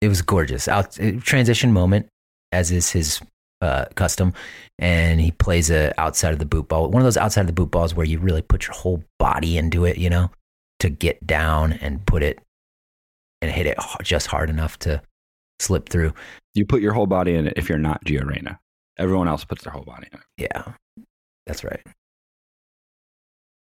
it 0.00 0.08
was 0.08 0.22
gorgeous. 0.22 0.68
Out 0.68 1.00
uh, 1.00 1.12
transition 1.20 1.72
moment, 1.72 2.08
as 2.52 2.70
is 2.70 2.90
his 2.90 3.20
uh, 3.60 3.86
custom, 3.94 4.34
and 4.78 5.20
he 5.20 5.30
plays 5.30 5.70
a 5.70 5.98
outside 5.98 6.32
of 6.32 6.38
the 6.38 6.46
boot 6.46 6.68
ball. 6.68 6.90
One 6.90 7.00
of 7.00 7.04
those 7.04 7.16
outside 7.16 7.42
of 7.42 7.46
the 7.46 7.52
boot 7.52 7.70
balls 7.70 7.94
where 7.94 8.06
you 8.06 8.18
really 8.18 8.42
put 8.42 8.66
your 8.66 8.74
whole 8.74 9.02
body 9.18 9.56
into 9.56 9.84
it, 9.84 9.96
you 9.96 10.10
know, 10.10 10.30
to 10.80 10.90
get 10.90 11.26
down 11.26 11.72
and 11.72 12.04
put 12.06 12.22
it 12.22 12.40
and 13.40 13.50
hit 13.50 13.66
it 13.66 13.78
just 14.02 14.26
hard 14.26 14.50
enough 14.50 14.78
to 14.80 15.02
slip 15.60 15.88
through. 15.88 16.12
You 16.54 16.66
put 16.66 16.82
your 16.82 16.92
whole 16.92 17.06
body 17.06 17.34
in 17.34 17.46
it 17.46 17.54
if 17.56 17.68
you're 17.68 17.78
not 17.78 18.04
Gio 18.04 18.24
Reyna. 18.24 18.58
Everyone 18.98 19.28
else 19.28 19.44
puts 19.44 19.64
their 19.64 19.72
whole 19.72 19.84
body 19.84 20.08
in 20.12 20.18
it. 20.18 20.24
Yeah, 20.36 20.72
that's 21.46 21.64
right. 21.64 21.82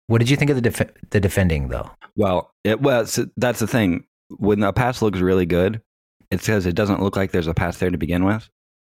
What 0.08 0.18
did 0.18 0.30
you 0.30 0.36
think 0.36 0.50
of 0.50 0.56
the 0.56 0.62
def- 0.62 1.10
the 1.10 1.20
defending 1.20 1.68
though? 1.68 1.90
Well, 2.16 2.52
it, 2.64 2.80
well, 2.80 3.06
so 3.06 3.26
that's 3.36 3.58
the 3.58 3.66
thing. 3.66 4.06
When 4.38 4.62
a 4.62 4.72
pass 4.72 5.02
looks 5.02 5.20
really 5.20 5.46
good, 5.46 5.80
it 6.30 6.40
says 6.40 6.66
it 6.66 6.74
doesn't 6.74 7.02
look 7.02 7.16
like 7.16 7.32
there's 7.32 7.46
a 7.46 7.54
pass 7.54 7.78
there 7.78 7.90
to 7.90 7.98
begin 7.98 8.24
with, 8.24 8.48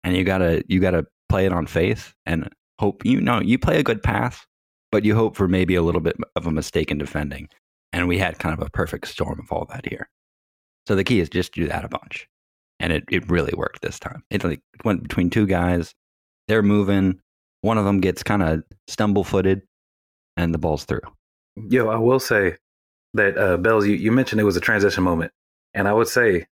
and 0.05 0.17
you 0.17 0.25
gotta 0.25 0.65
you 0.69 0.81
gotta 0.81 1.07
play 1.29 1.47
it 1.47 1.53
on 1.53 1.67
faith 1.67 2.15
and 2.27 2.49
hope. 2.79 3.05
You 3.05 3.21
know, 3.21 3.41
you 3.41 3.59
play 3.59 3.79
a 3.79 3.85
good 3.85 4.03
pass, 4.03 4.45
but 4.93 5.05
you 5.05 5.15
hope 5.15 5.37
for 5.37 5.49
maybe 5.49 5.75
a 5.75 5.83
little 5.83 6.01
bit 6.01 6.17
of 6.35 6.47
a 6.47 6.51
mistake 6.51 6.91
in 6.91 6.99
defending. 6.99 7.49
And 7.93 8.09
we 8.09 8.19
had 8.19 8.39
kind 8.39 8.53
of 8.53 8.67
a 8.67 8.71
perfect 8.71 9.09
storm 9.09 9.41
of 9.41 9.51
all 9.51 9.65
that 9.71 9.87
here. 9.87 10.09
So 10.87 10.95
the 10.95 11.05
key 11.05 11.21
is 11.21 11.29
just 11.29 11.53
do 11.53 11.67
that 11.69 11.85
a 11.85 11.89
bunch, 11.89 12.29
and 12.81 12.93
it 12.93 13.05
it 13.11 13.29
really 13.31 13.53
worked 13.57 13.83
this 13.83 13.99
time. 13.99 14.23
It 14.31 14.45
like 14.45 14.61
went 14.85 15.03
between 15.03 15.31
two 15.31 15.47
guys. 15.47 15.95
They're 16.49 16.63
moving. 16.63 17.21
One 17.63 17.79
of 17.79 17.85
them 17.85 18.01
gets 18.01 18.23
kind 18.23 18.43
of 18.43 18.63
stumble 18.87 19.25
footed, 19.25 19.63
and 20.37 20.55
the 20.55 20.59
ball's 20.59 20.85
through. 20.85 21.01
Yo, 21.69 21.89
I 21.89 21.97
will 21.97 22.21
say 22.21 22.57
that 23.15 23.37
uh, 23.39 23.57
Bells, 23.57 23.87
you, 23.87 23.95
you 23.97 24.13
mentioned 24.13 24.41
it 24.41 24.45
was 24.45 24.57
a 24.57 24.61
transition 24.61 25.03
moment, 25.03 25.33
and 25.75 25.89
I 25.89 25.93
would 25.93 26.07
say 26.09 26.47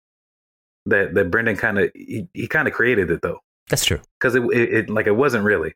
that 0.87 1.15
that 1.15 1.31
Brenden 1.31 1.59
kind 1.59 1.79
of 1.79 1.91
he, 1.95 2.27
he 2.35 2.49
kind 2.49 2.67
of 2.67 2.75
created 2.75 3.11
it 3.11 3.23
though, 3.23 3.39
That's 3.71 3.85
true. 3.85 4.01
because 4.19 4.35
it, 4.35 4.43
it 4.53 4.73
it 4.75 4.91
like 4.91 5.07
it 5.07 5.15
wasn't 5.17 5.45
really 5.45 5.75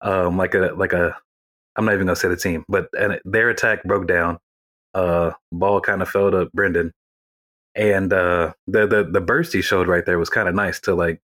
um 0.00 0.36
like 0.36 0.54
a 0.54 0.72
like 0.76 0.92
a 0.92 1.16
I'm 1.76 1.84
not 1.84 1.94
even 1.94 2.06
gonna 2.06 2.16
say 2.16 2.28
the 2.28 2.36
team, 2.36 2.64
but 2.68 2.88
and 2.98 3.12
it- 3.12 3.22
their 3.24 3.50
attack 3.50 3.84
broke 3.84 4.08
down. 4.08 4.38
Uh, 4.94 5.30
ball 5.52 5.80
kind 5.80 6.02
of 6.02 6.08
fell 6.08 6.30
to 6.32 6.46
Brenden, 6.56 6.90
and 7.74 8.12
uh, 8.12 8.52
the 8.66 8.86
the 8.86 9.04
the 9.04 9.20
burst 9.20 9.52
he 9.52 9.62
showed 9.62 9.88
right 9.88 10.04
there 10.04 10.18
was 10.18 10.30
kind 10.30 10.48
of 10.48 10.54
nice 10.54 10.80
to 10.80 10.94
like 10.94 11.20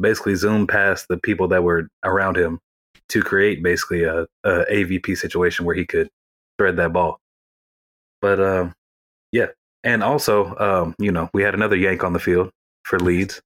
basically 0.00 0.34
zoom 0.34 0.66
past 0.66 1.06
the 1.08 1.18
people 1.18 1.48
that 1.48 1.62
were 1.62 1.88
around 2.04 2.36
him 2.36 2.58
to 3.08 3.22
create 3.22 3.62
basically 3.62 4.04
a, 4.04 4.22
a 4.44 4.64
AVP 4.70 5.16
situation 5.16 5.66
where 5.66 5.74
he 5.74 5.84
could 5.84 6.08
thread 6.58 6.76
that 6.76 6.92
ball. 6.92 7.18
But 8.20 8.40
um, 8.40 8.74
yeah, 9.32 9.48
and 9.84 10.02
also 10.02 10.56
um, 10.56 10.94
you 10.98 11.12
know 11.12 11.28
we 11.34 11.42
had 11.42 11.54
another 11.54 11.76
yank 11.76 12.04
on 12.04 12.12
the 12.12 12.20
field 12.20 12.50
for 12.84 12.98
Leeds. 12.98 13.40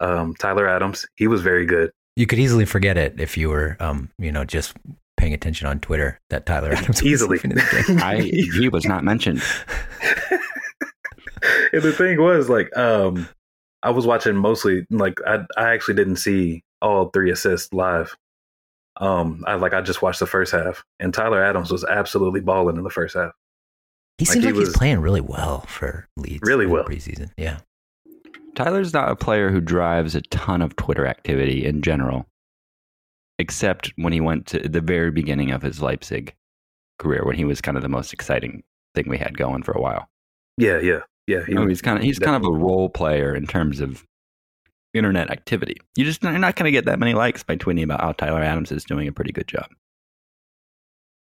Um, 0.00 0.34
Tyler 0.34 0.68
Adams, 0.68 1.06
he 1.16 1.26
was 1.26 1.40
very 1.40 1.64
good. 1.64 1.90
You 2.16 2.26
could 2.26 2.38
easily 2.38 2.66
forget 2.66 2.96
it 2.96 3.18
if 3.18 3.36
you 3.36 3.48
were, 3.48 3.76
um, 3.80 4.10
you 4.18 4.30
know, 4.30 4.44
just 4.44 4.74
paying 5.16 5.32
attention 5.32 5.66
on 5.66 5.80
Twitter 5.80 6.20
that 6.30 6.44
Tyler 6.46 6.72
Adams 6.74 7.02
Easily. 7.02 7.38
leaving 7.38 7.50
the 7.54 7.84
game. 7.86 7.98
I 8.02 8.20
he 8.20 8.68
was 8.68 8.84
not 8.84 9.04
mentioned. 9.04 9.42
And 11.76 11.84
the 11.84 11.92
thing 11.92 12.20
was, 12.20 12.48
like, 12.48 12.74
um, 12.76 13.28
I 13.82 13.90
was 13.90 14.06
watching 14.06 14.36
mostly, 14.36 14.86
like, 14.90 15.18
I 15.26 15.44
I 15.56 15.72
actually 15.74 15.94
didn't 15.94 16.16
see 16.16 16.62
all 16.82 17.10
three 17.10 17.30
assists 17.30 17.72
live. 17.72 18.16
Um, 18.98 19.44
I 19.46 19.54
like 19.54 19.74
I 19.74 19.80
just 19.82 20.00
watched 20.02 20.20
the 20.20 20.26
first 20.26 20.52
half, 20.52 20.84
and 21.00 21.12
Tyler 21.12 21.42
Adams 21.42 21.70
was 21.70 21.84
absolutely 21.84 22.40
balling 22.40 22.76
in 22.76 22.82
the 22.84 22.90
first 22.90 23.14
half. 23.14 23.32
He 24.18 24.24
Like, 24.24 24.32
seems 24.32 24.44
he 24.44 24.50
like 24.52 24.58
was- 24.58 24.68
he's 24.68 24.76
playing 24.76 25.00
really 25.00 25.20
well 25.20 25.60
for 25.62 26.08
Leeds. 26.16 26.40
Really 26.42 26.66
well. 26.66 26.84
preseason. 26.84 27.30
Yeah. 27.36 27.58
Tyler's 28.54 28.94
not 28.94 29.10
a 29.10 29.16
player 29.16 29.50
who 29.50 29.60
drives 29.60 30.14
a 30.14 30.22
ton 30.22 30.62
of 30.62 30.74
Twitter 30.76 31.06
activity 31.06 31.66
in 31.66 31.82
general, 31.82 32.26
except 33.38 33.92
when 33.96 34.14
he 34.14 34.20
went 34.20 34.46
to 34.46 34.60
the 34.66 34.80
very 34.80 35.10
beginning 35.10 35.50
of 35.50 35.60
his 35.60 35.82
Leipzig 35.82 36.34
career, 36.98 37.22
when 37.26 37.36
he 37.36 37.44
was 37.44 37.60
kind 37.60 37.76
of 37.76 37.82
the 37.82 37.88
most 37.90 38.14
exciting 38.14 38.62
thing 38.94 39.04
we 39.08 39.18
had 39.18 39.36
going 39.36 39.62
for 39.62 39.72
a 39.72 39.80
while. 39.80 40.08
Yeah, 40.56 40.78
yeah, 40.78 41.00
yeah. 41.26 41.38
He, 41.38 41.42
oh, 41.42 41.46
You 41.48 41.54
know, 41.54 41.66
he's 41.68 41.82
kind 41.82 41.98
of 41.98 42.04
he's 42.04 42.18
kind 42.18 42.36
of 42.36 42.44
a 42.44 42.52
role 42.52 42.88
player 42.88 43.34
in 43.34 43.46
terms 43.46 43.80
of 43.80 44.04
internet 44.94 45.30
activity. 45.30 45.76
You 45.96 46.04
just 46.04 46.22
you're 46.22 46.38
not 46.38 46.56
going 46.56 46.64
to 46.64 46.72
get 46.72 46.86
that 46.86 46.98
many 46.98 47.14
likes 47.14 47.42
by 47.42 47.56
tweeting 47.56 47.82
about 47.82 48.00
how 48.00 48.12
Tyler 48.12 48.42
Adams 48.42 48.72
is 48.72 48.84
doing 48.84 49.08
a 49.08 49.12
pretty 49.12 49.32
good 49.32 49.48
job. 49.48 49.66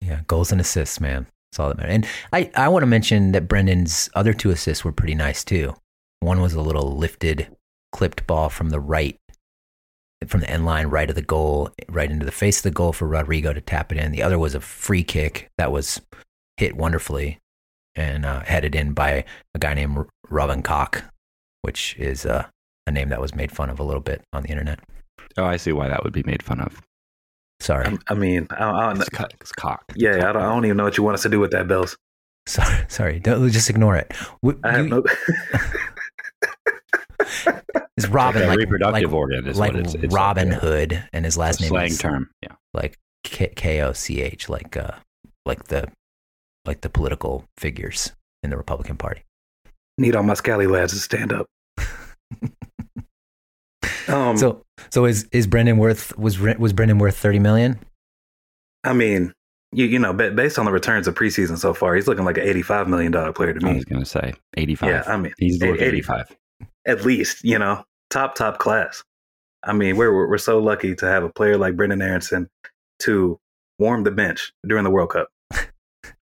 Yeah. 0.02 0.22
Goals 0.28 0.52
and 0.52 0.62
assists, 0.62 1.00
man. 1.00 1.28
That's 1.52 1.60
all 1.60 1.70
that 1.70 1.78
matters. 1.78 1.96
And 1.96 2.08
I, 2.32 2.52
I 2.56 2.68
want 2.70 2.84
to 2.84 2.88
mention 2.88 3.32
that 3.32 3.48
Brenden's 3.48 4.10
other 4.14 4.34
two 4.34 4.52
assists 4.52 4.84
were 4.84 4.92
pretty 4.92 5.16
nice 5.16 5.44
too. 5.44 5.76
One 6.20 6.42
was 6.42 6.54
a 6.54 6.62
little 6.62 6.96
lifted, 6.96 7.56
clipped 7.92 8.26
ball 8.28 8.50
from 8.50 8.70
the 8.70 8.80
right, 8.80 9.20
from 10.28 10.42
the 10.42 10.50
end 10.50 10.66
line, 10.66 10.88
right 10.88 11.10
of 11.10 11.16
the 11.16 11.22
goal, 11.22 11.70
right 11.90 12.10
into 12.10 12.26
the 12.26 12.32
face 12.32 12.58
of 12.58 12.64
the 12.64 12.72
goal 12.72 12.94
for 12.94 13.08
Rodrigo 13.08 13.54
to 13.54 13.62
tap 13.62 13.92
it 13.92 13.98
in. 13.98 14.12
The 14.12 14.24
other 14.24 14.40
was 14.40 14.56
a 14.56 14.60
free 14.60 15.04
kick 15.04 15.50
that 15.58 15.72
was 15.72 16.02
hit 16.58 16.76
wonderfully 16.76 17.40
and 17.96 18.26
uh, 18.26 18.42
headed 18.42 18.76
in 18.76 18.94
by 18.94 19.26
a 19.54 19.60
guy 19.60 19.74
named 19.74 20.06
Robin 20.30 20.62
Koch, 20.62 21.04
which 21.62 21.96
is 21.98 22.26
uh, 22.26 22.46
a 22.88 22.92
name 22.92 23.10
that 23.10 23.22
was 23.22 23.34
made 23.36 23.52
fun 23.52 23.70
of 23.70 23.80
a 23.80 23.84
little 23.84 24.02
bit 24.02 24.22
on 24.34 24.44
the 24.44 24.50
internet. 24.50 24.80
Oh, 25.38 25.46
I 25.46 25.58
see 25.58 25.72
why 25.72 25.88
that 25.90 26.04
would 26.04 26.14
be 26.14 26.24
made 26.24 26.44
fun 26.44 26.60
of. 26.60 26.82
Sorry, 27.62 27.86
I, 27.88 27.98
I 28.10 28.14
mean, 28.16 28.48
I, 28.52 28.70
I 28.70 28.86
don't, 28.88 29.02
It's, 29.02 29.10
co- 29.10 29.28
it's 29.40 29.52
cock. 29.54 29.84
yeah, 29.96 30.30
I 30.30 30.34
don't, 30.34 30.42
I 30.42 30.50
don't 30.50 30.66
even 30.66 30.78
know 30.78 30.84
what 30.84 30.98
you 30.98 31.04
want 31.04 31.16
us 31.16 31.24
to 31.24 31.30
do 31.30 31.40
with 31.40 31.52
that, 31.52 31.68
Bells. 31.68 31.96
sorry, 32.48 32.86
sorry. 32.90 33.20
Don't, 33.20 33.50
just 33.50 33.70
ignore 33.70 33.96
it. 33.96 34.14
W- 34.44 34.60
I 34.64 34.72
have 34.74 34.86
you- 34.88 34.90
no. 34.90 35.04
It's 37.98 38.08
Robin, 38.08 38.42
Like 38.42 38.50
like 38.50 38.58
reproductive 38.60 39.12
like, 39.12 39.18
organ 39.18 39.48
is 39.48 39.58
like 39.58 39.74
what 39.74 39.80
it's, 39.86 39.94
it's 39.96 40.14
Robin 40.14 40.50
like, 40.52 40.60
Hood, 40.60 41.08
and 41.14 41.24
his 41.24 41.38
last 41.38 41.62
name 41.62 41.70
slang 41.70 41.88
is 41.88 41.98
term. 41.98 42.30
Yeah. 42.44 42.52
like 42.74 42.98
K 43.24 43.82
O 43.82 43.94
C 43.94 44.22
H, 44.22 44.50
like 44.50 44.76
uh, 44.76 44.92
like 45.46 45.64
the 45.66 45.88
like 46.66 46.82
the 46.82 46.90
political 46.90 47.46
figures 47.58 48.12
in 48.44 48.50
the 48.50 48.58
Republican 48.58 48.98
Party. 48.98 49.24
Need 49.98 50.16
all 50.16 50.24
my 50.24 50.34
scally 50.34 50.68
lads 50.68 50.94
to 50.94 51.00
stand 51.00 51.32
up. 51.32 51.48
um, 54.08 54.38
so 54.38 54.62
so 54.90 55.06
is 55.06 55.28
is 55.32 55.48
Brenden 55.48 55.78
worth 55.78 56.18
was 56.18 56.40
was 56.40 56.74
Brenden 56.74 57.00
worth 57.00 57.18
thirty 57.18 57.40
million? 57.40 57.80
I 58.84 58.94
mean, 58.94 59.34
you 59.72 59.86
you 59.86 60.00
know, 60.00 60.14
based 60.14 60.60
on 60.60 60.66
the 60.66 60.72
returns 60.72 61.08
of 61.08 61.16
preseason 61.16 61.58
so 61.58 61.74
far, 61.74 61.96
he's 61.96 62.08
looking 62.08 62.26
like 62.26 62.38
an 62.38 62.44
eighty-five 62.44 62.88
million 62.88 63.12
dollar 63.12 63.34
player 63.34 63.54
to 63.54 63.60
me. 63.60 63.70
I 63.70 63.72
me. 63.72 63.76
was 63.78 63.86
going 63.86 64.02
to 64.02 64.06
say 64.06 64.34
85. 64.58 64.90
Yeah, 64.90 65.04
I 65.08 65.18
mean, 65.18 65.34
He's 65.38 65.62
a- 65.62 65.68
worth 65.70 65.82
85. 65.82 66.36
at 66.86 67.06
least 67.06 67.44
you 67.44 67.58
know, 67.58 67.84
top 68.10 68.36
top 68.36 68.60
class. 68.60 69.04
I 69.64 69.74
mean, 69.74 69.98
we're 69.98 70.14
we're 70.14 70.30
we're 70.30 70.38
so 70.38 70.60
lucky 70.60 70.94
to 70.96 71.06
have 71.06 71.24
a 71.24 71.30
player 71.30 71.58
like 71.58 71.76
Brenden 71.76 72.04
Aaronson 72.04 72.48
to 73.00 73.40
warm 73.80 74.04
the 74.04 74.12
bench 74.12 74.54
during 74.68 74.84
the 74.84 74.92
World 74.92 75.12
Cup. 75.12 75.30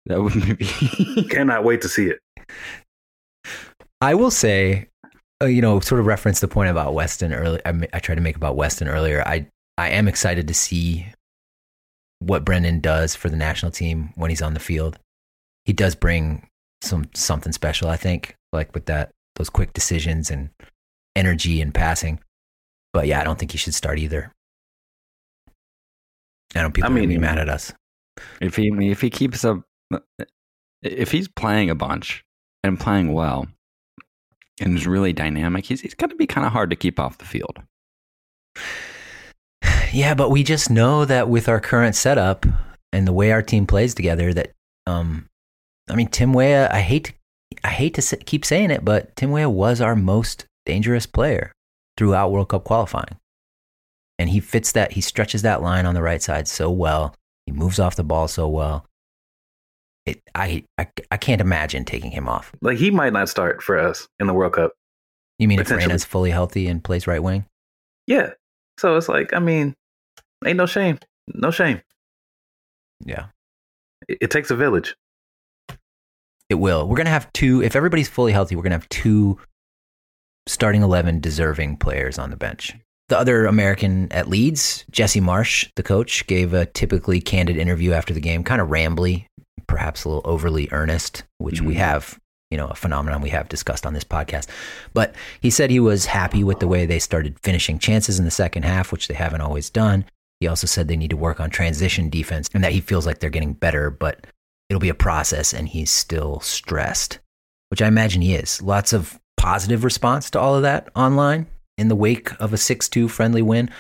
That 0.07 0.23
would 0.23 0.59
be. 0.59 1.25
Cannot 1.31 1.65
wait 1.65 1.83
to 1.83 1.89
see 1.89 2.07
it. 2.07 2.21
I 4.01 4.15
will 4.15 4.31
say, 4.31 4.89
uh, 5.43 5.47
you 5.47 5.61
know, 5.61 5.81
sort 5.81 6.01
of 6.01 6.07
reference 6.07 6.41
the 6.41 6.49
point 6.49 6.71
about 6.71 6.95
Weston 6.95 7.33
earlier. 7.33 7.61
I, 7.65 7.89
I 7.93 7.99
tried 7.99 8.17
to 8.17 8.21
make 8.21 8.37
about 8.37 8.57
Weston 8.57 8.89
earlier. 8.89 9.23
I 9.27 9.49
I 9.79 9.91
am 9.91 10.09
excited 10.09 10.49
to 10.49 10.55
see 10.55 11.07
what 12.21 12.45
Brenden 12.45 12.81
does 12.81 13.15
for 13.15 13.29
the 13.29 13.37
national 13.37 13.73
team 13.73 14.13
when 14.15 14.31
he's 14.31 14.43
on 14.43 14.55
the 14.55 14.61
field. 14.61 14.99
He 15.65 15.73
does 15.73 15.95
bring 15.95 16.49
some 16.83 17.09
something 17.15 17.53
special, 17.53 17.89
I 17.89 17.97
think, 17.97 18.37
like 18.53 18.73
with 18.75 18.87
that 18.87 19.11
those 19.35 19.51
quick 19.51 19.73
decisions 19.73 20.31
and 20.31 20.51
energy 21.15 21.61
and 21.61 21.75
passing. 21.75 22.21
But 22.93 23.07
yeah, 23.07 23.21
I 23.21 23.25
don't 23.25 23.39
think 23.39 23.53
he 23.53 23.59
should 23.59 23.75
start 23.75 23.99
either. 23.99 24.33
I 26.55 26.63
don't 26.63 26.73
people 26.73 26.91
I 26.91 26.95
gonna 26.95 27.09
be 27.09 27.19
mad 27.19 27.39
at 27.39 27.49
us. 27.49 27.73
if 28.41 28.57
he 28.57 28.69
if 28.91 29.01
he 29.01 29.11
keeps 29.11 29.45
up, 29.45 29.63
if 30.83 31.13
he's 31.13 31.29
playing 31.29 31.71
a 31.71 31.75
bunch 31.75 32.25
and 32.63 32.79
playing 32.79 33.13
well, 33.13 33.47
and 34.61 34.77
is 34.77 34.87
really 34.87 35.13
dynamic, 35.13 35.67
he's 35.67 35.81
he's 35.81 35.95
going 35.95 36.11
to 36.11 36.17
be 36.17 36.27
kind 36.27 36.47
of 36.47 36.53
hard 36.53 36.71
to 36.71 36.77
keep 36.77 36.99
off 36.99 37.19
the 37.19 37.25
field. 37.25 37.61
Yeah, 39.93 40.15
but 40.15 40.31
we 40.31 40.43
just 40.43 40.69
know 40.69 41.05
that 41.07 41.29
with 41.29 41.49
our 41.49 41.61
current 41.61 41.95
setup 41.95 42.45
and 42.93 43.07
the 43.07 43.15
way 43.15 43.31
our 43.31 43.41
team 43.41 43.67
plays 43.67 43.95
together, 43.95 44.35
that 44.35 44.53
um, 44.87 45.29
I 45.89 45.95
mean, 45.95 46.09
Tim 46.09 46.33
Weah. 46.33 46.69
I 46.71 46.81
hate 46.81 47.05
to, 47.05 47.13
I 47.65 47.69
hate 47.69 47.95
to 47.95 48.17
keep 48.17 48.45
saying 48.45 48.71
it, 48.71 48.85
but 48.85 49.15
Tim 49.17 49.31
Weah 49.31 49.49
was 49.49 49.81
our 49.81 49.97
most 49.97 50.47
dangerous 50.67 51.07
player 51.07 51.53
throughout 51.97 52.31
World 52.31 52.49
Cup 52.49 52.65
qualifying, 52.65 53.17
and 54.19 54.29
he 54.29 54.41
fits 54.41 54.73
that. 54.73 54.93
He 54.93 55.01
stretches 55.01 55.43
that 55.43 55.63
line 55.63 55.87
on 55.87 55.95
the 55.95 56.03
right 56.03 56.23
side 56.23 56.49
so 56.49 56.71
well. 56.71 57.15
He 57.47 57.53
moves 57.53 57.79
off 57.79 57.97
the 57.97 58.05
ball 58.05 58.29
so 58.29 58.49
well. 58.49 58.85
It, 60.07 60.23
I, 60.35 60.65
I, 60.79 60.87
I 61.11 61.17
can't 61.17 61.41
imagine 61.41 61.85
taking 61.85 62.13
him 62.13 62.29
off. 62.29 62.53
Like 62.63 62.79
he 62.79 62.91
might 62.91 63.13
not 63.13 63.29
start 63.29 63.63
for 63.63 63.79
us 63.79 64.09
in 64.21 64.27
the 64.29 64.35
World 64.35 64.53
Cup. 64.53 64.73
You 65.39 65.49
mean 65.49 65.59
if. 65.59 65.69
Reyna's 65.69 66.05
fully 66.05 66.31
healthy 66.31 66.69
and 66.69 66.83
plays 66.83 67.07
right 67.07 67.23
wing? 67.23 67.45
Yeah. 68.07 68.31
So 68.79 68.97
it's 68.97 69.09
like, 69.09 69.33
I 69.35 69.41
mean, 69.41 69.75
ain't 70.47 70.57
no 70.57 70.67
shame. 70.67 70.99
No 71.35 71.51
shame. 71.51 71.83
Yeah. 73.05 73.27
It, 74.09 74.19
it 74.21 74.31
takes 74.31 74.51
a 74.51 74.57
village. 74.57 74.95
It 76.49 76.55
will. 76.55 76.87
We're 76.87 76.97
gonna 76.97 77.11
have 77.11 77.33
two. 77.33 77.61
If 77.61 77.75
everybody's 77.75 78.09
fully 78.09 78.31
healthy, 78.31 78.55
we're 78.55 78.63
gonna 78.63 78.77
have 78.77 78.89
two 78.89 79.39
starting 80.47 80.83
eleven 80.83 81.19
deserving 81.19 81.79
players 81.79 82.21
on 82.21 82.31
the 82.31 82.37
bench. 82.37 82.73
The 83.09 83.19
other 83.19 83.47
American 83.47 84.11
at 84.13 84.29
Leeds, 84.29 84.85
Jesse 84.91 85.21
Marsch, 85.21 85.69
the 85.75 85.83
coach, 85.83 86.27
gave 86.29 86.55
a 86.55 86.67
typically 86.67 87.21
candid 87.21 87.57
interview 87.57 87.93
after 87.93 88.15
the 88.15 88.21
game, 88.21 88.45
kind 88.45 88.61
of 88.61 88.69
rambly, 88.69 89.27
perhaps 89.67 90.05
a 90.05 90.09
little 90.09 90.23
overly 90.25 90.69
earnest, 90.73 91.25
which 91.39 91.61
we 91.61 91.75
Mhm. 91.75 91.79
have, 91.79 92.19
you 92.51 92.57
know, 92.59 92.67
a 92.69 92.75
phenomenon 92.75 93.21
we 93.23 93.31
have 93.31 93.49
discussed 93.49 93.87
on 93.87 93.95
this 93.95 94.05
podcast. 94.05 94.47
But 94.95 95.15
he 95.41 95.51
said 95.51 95.71
he 95.71 95.81
was 95.81 96.07
happy 96.07 96.45
with 96.45 96.61
the 96.61 96.69
way 96.69 96.87
they 96.87 96.99
started 96.99 97.39
finishing 97.43 97.79
chances 97.79 98.19
in 98.19 98.25
the 98.25 98.31
second 98.31 98.65
half, 98.65 98.93
which 98.93 99.09
they 99.09 99.15
haven't 99.15 99.41
always 99.41 99.71
done. 99.71 100.05
He 100.41 100.47
also 100.47 100.67
said 100.67 100.87
they 100.89 100.97
need 100.97 101.11
to 101.11 101.17
work 101.17 101.41
on 101.41 101.51
transition 101.51 102.11
defense 102.11 102.49
and 102.55 102.63
that 102.63 102.73
he 102.73 102.81
feels 102.81 103.07
like 103.07 103.19
they're 103.21 103.31
getting 103.31 103.55
better, 103.55 103.91
but 103.91 104.27
it'll 104.69 104.81
be 104.81 104.89
a 104.91 104.95
process 104.95 105.53
and 105.55 105.69
he's 105.69 105.91
still 105.91 106.41
stressed, 106.41 107.19
which 107.71 107.81
I 107.81 107.89
imagine 107.89 108.21
he 108.23 108.35
is. 108.35 108.61
Lots 108.61 108.93
of 108.93 109.19
positive 109.39 109.83
response 109.85 110.31
to 110.31 110.41
all 110.41 110.55
of 110.55 110.63
that 110.63 110.89
online 110.95 111.47
in 111.79 111.89
the 111.89 111.97
wake 111.97 112.31
of 112.41 112.53
a 112.53 112.59
6 112.59 112.89
2 112.89 113.09
friendly 113.09 113.43
win. 113.43 113.71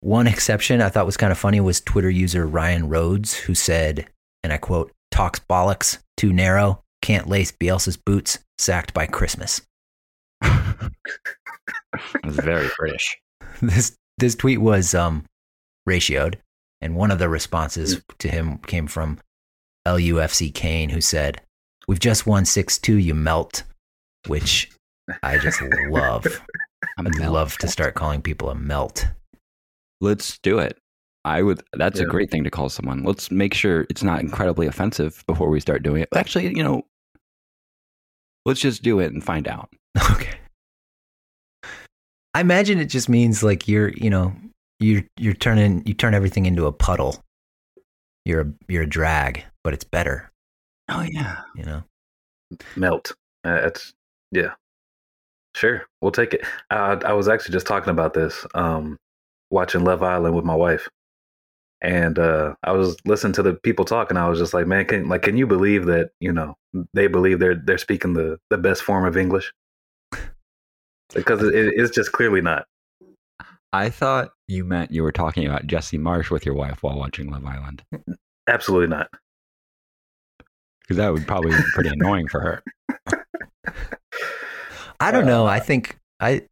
One 0.00 0.26
exception 0.26 0.80
I 0.82 0.88
thought 0.88 1.06
was 1.06 1.16
kind 1.16 1.30
of 1.30 1.38
funny 1.38 1.60
was 1.60 1.80
Twitter 1.80 2.10
user 2.10 2.46
Ryan 2.46 2.88
Rhodes, 2.88 3.34
who 3.34 3.54
said, 3.54 4.08
and 4.42 4.52
I 4.52 4.56
quote, 4.58 4.90
talks 5.22 5.38
bollocks, 5.38 5.98
too 6.16 6.32
narrow, 6.32 6.82
can't 7.00 7.28
lace 7.28 7.52
Bielsa's 7.52 7.96
boots, 7.96 8.40
sacked 8.58 8.92
by 8.92 9.06
Christmas. 9.06 9.62
It 10.42 10.90
was 12.24 12.36
very 12.36 12.68
British. 12.76 13.18
this 13.62 13.96
this 14.18 14.34
tweet 14.34 14.60
was 14.60 14.94
um 14.94 15.24
ratioed 15.88 16.36
and 16.80 16.96
one 16.96 17.12
of 17.12 17.20
the 17.20 17.28
responses 17.28 18.02
to 18.18 18.28
him 18.28 18.58
came 18.58 18.88
from 18.88 19.18
LUFC 19.86 20.52
Kane 20.52 20.88
who 20.88 21.00
said 21.00 21.40
we've 21.86 22.00
just 22.00 22.26
won 22.26 22.44
6-2 22.44 23.02
you 23.02 23.14
melt 23.14 23.62
which 24.26 24.70
I 25.22 25.38
just 25.38 25.60
love 25.88 26.26
I'm 26.98 27.06
I'd 27.06 27.18
melt. 27.18 27.32
love 27.32 27.58
to 27.58 27.68
start 27.68 27.94
calling 27.94 28.22
people 28.22 28.48
a 28.50 28.54
melt 28.54 29.06
Let's 30.00 30.38
do 30.38 30.58
it. 30.58 30.76
I 31.24 31.42
would. 31.42 31.62
That's 31.74 32.00
a 32.00 32.04
great 32.04 32.30
thing 32.30 32.44
to 32.44 32.50
call 32.50 32.68
someone. 32.68 33.04
Let's 33.04 33.30
make 33.30 33.54
sure 33.54 33.86
it's 33.88 34.02
not 34.02 34.20
incredibly 34.20 34.66
offensive 34.66 35.22
before 35.26 35.48
we 35.48 35.60
start 35.60 35.82
doing 35.82 36.02
it. 36.02 36.08
Actually, 36.14 36.48
you 36.48 36.62
know, 36.62 36.82
let's 38.44 38.60
just 38.60 38.82
do 38.82 38.98
it 38.98 39.12
and 39.12 39.22
find 39.22 39.46
out. 39.46 39.70
okay 40.10 40.30
I 42.34 42.40
imagine 42.40 42.78
it 42.78 42.86
just 42.86 43.10
means 43.10 43.42
like 43.42 43.68
you're 43.68 43.90
you 43.90 44.08
know 44.08 44.34
you're 44.80 45.02
you're 45.18 45.34
turning 45.34 45.82
you 45.86 45.92
turn 45.92 46.14
everything 46.14 46.46
into 46.46 46.64
a 46.64 46.72
puddle 46.72 47.22
you're 48.24 48.40
a 48.40 48.52
you're 48.68 48.84
a 48.84 48.88
drag 48.88 49.44
but 49.62 49.74
it's 49.74 49.84
better 49.84 50.32
Oh 50.88 51.02
yeah. 51.02 51.42
you 51.54 51.64
know 51.64 51.82
Melt. 52.76 53.12
Uh, 53.44 53.60
it's, 53.64 53.92
yeah. 54.30 54.52
Sure. 55.54 55.84
We'll 56.00 56.12
take 56.12 56.34
it. 56.34 56.44
Uh, 56.70 56.98
I 57.04 57.12
was 57.12 57.28
actually 57.28 57.52
just 57.52 57.66
talking 57.66 57.90
about 57.90 58.14
this, 58.14 58.46
um, 58.54 58.96
watching 59.50 59.84
Love 59.84 60.02
Island 60.02 60.34
with 60.34 60.44
my 60.44 60.54
wife. 60.54 60.88
And 61.82 62.16
uh, 62.16 62.54
I 62.62 62.70
was 62.70 62.96
listening 63.04 63.32
to 63.34 63.42
the 63.42 63.54
people 63.54 63.84
talk, 63.84 64.08
and 64.08 64.18
I 64.18 64.28
was 64.28 64.38
just 64.38 64.54
like, 64.54 64.68
"Man, 64.68 64.84
can 64.84 65.08
like, 65.08 65.22
can 65.22 65.36
you 65.36 65.48
believe 65.48 65.86
that? 65.86 66.10
You 66.20 66.32
know, 66.32 66.56
they 66.94 67.08
believe 67.08 67.40
they're 67.40 67.56
they're 67.56 67.76
speaking 67.76 68.14
the 68.14 68.38
the 68.50 68.58
best 68.58 68.82
form 68.82 69.04
of 69.04 69.16
English. 69.16 69.52
because 71.14 71.42
it, 71.42 71.52
it's 71.76 71.94
just 71.94 72.12
clearly 72.12 72.40
not. 72.40 72.66
I 73.72 73.90
thought 73.90 74.30
you 74.46 74.64
meant 74.64 74.92
you 74.92 75.02
were 75.02 75.12
talking 75.12 75.44
about 75.44 75.66
Jesse 75.66 75.98
Marsch 75.98 76.30
with 76.30 76.46
your 76.46 76.54
wife 76.54 76.82
while 76.82 76.96
watching 76.96 77.30
Love 77.30 77.44
Island. 77.44 77.82
Absolutely 78.48 78.88
not. 78.88 79.08
Because 80.82 80.98
that 80.98 81.12
would 81.12 81.26
probably 81.26 81.50
be 81.50 81.62
pretty 81.72 81.90
annoying 81.90 82.28
for 82.28 82.40
her. 82.40 82.62
I 85.00 85.10
don't 85.10 85.26
know. 85.26 85.46
I 85.46 85.58
think 85.58 85.98
I 86.20 86.42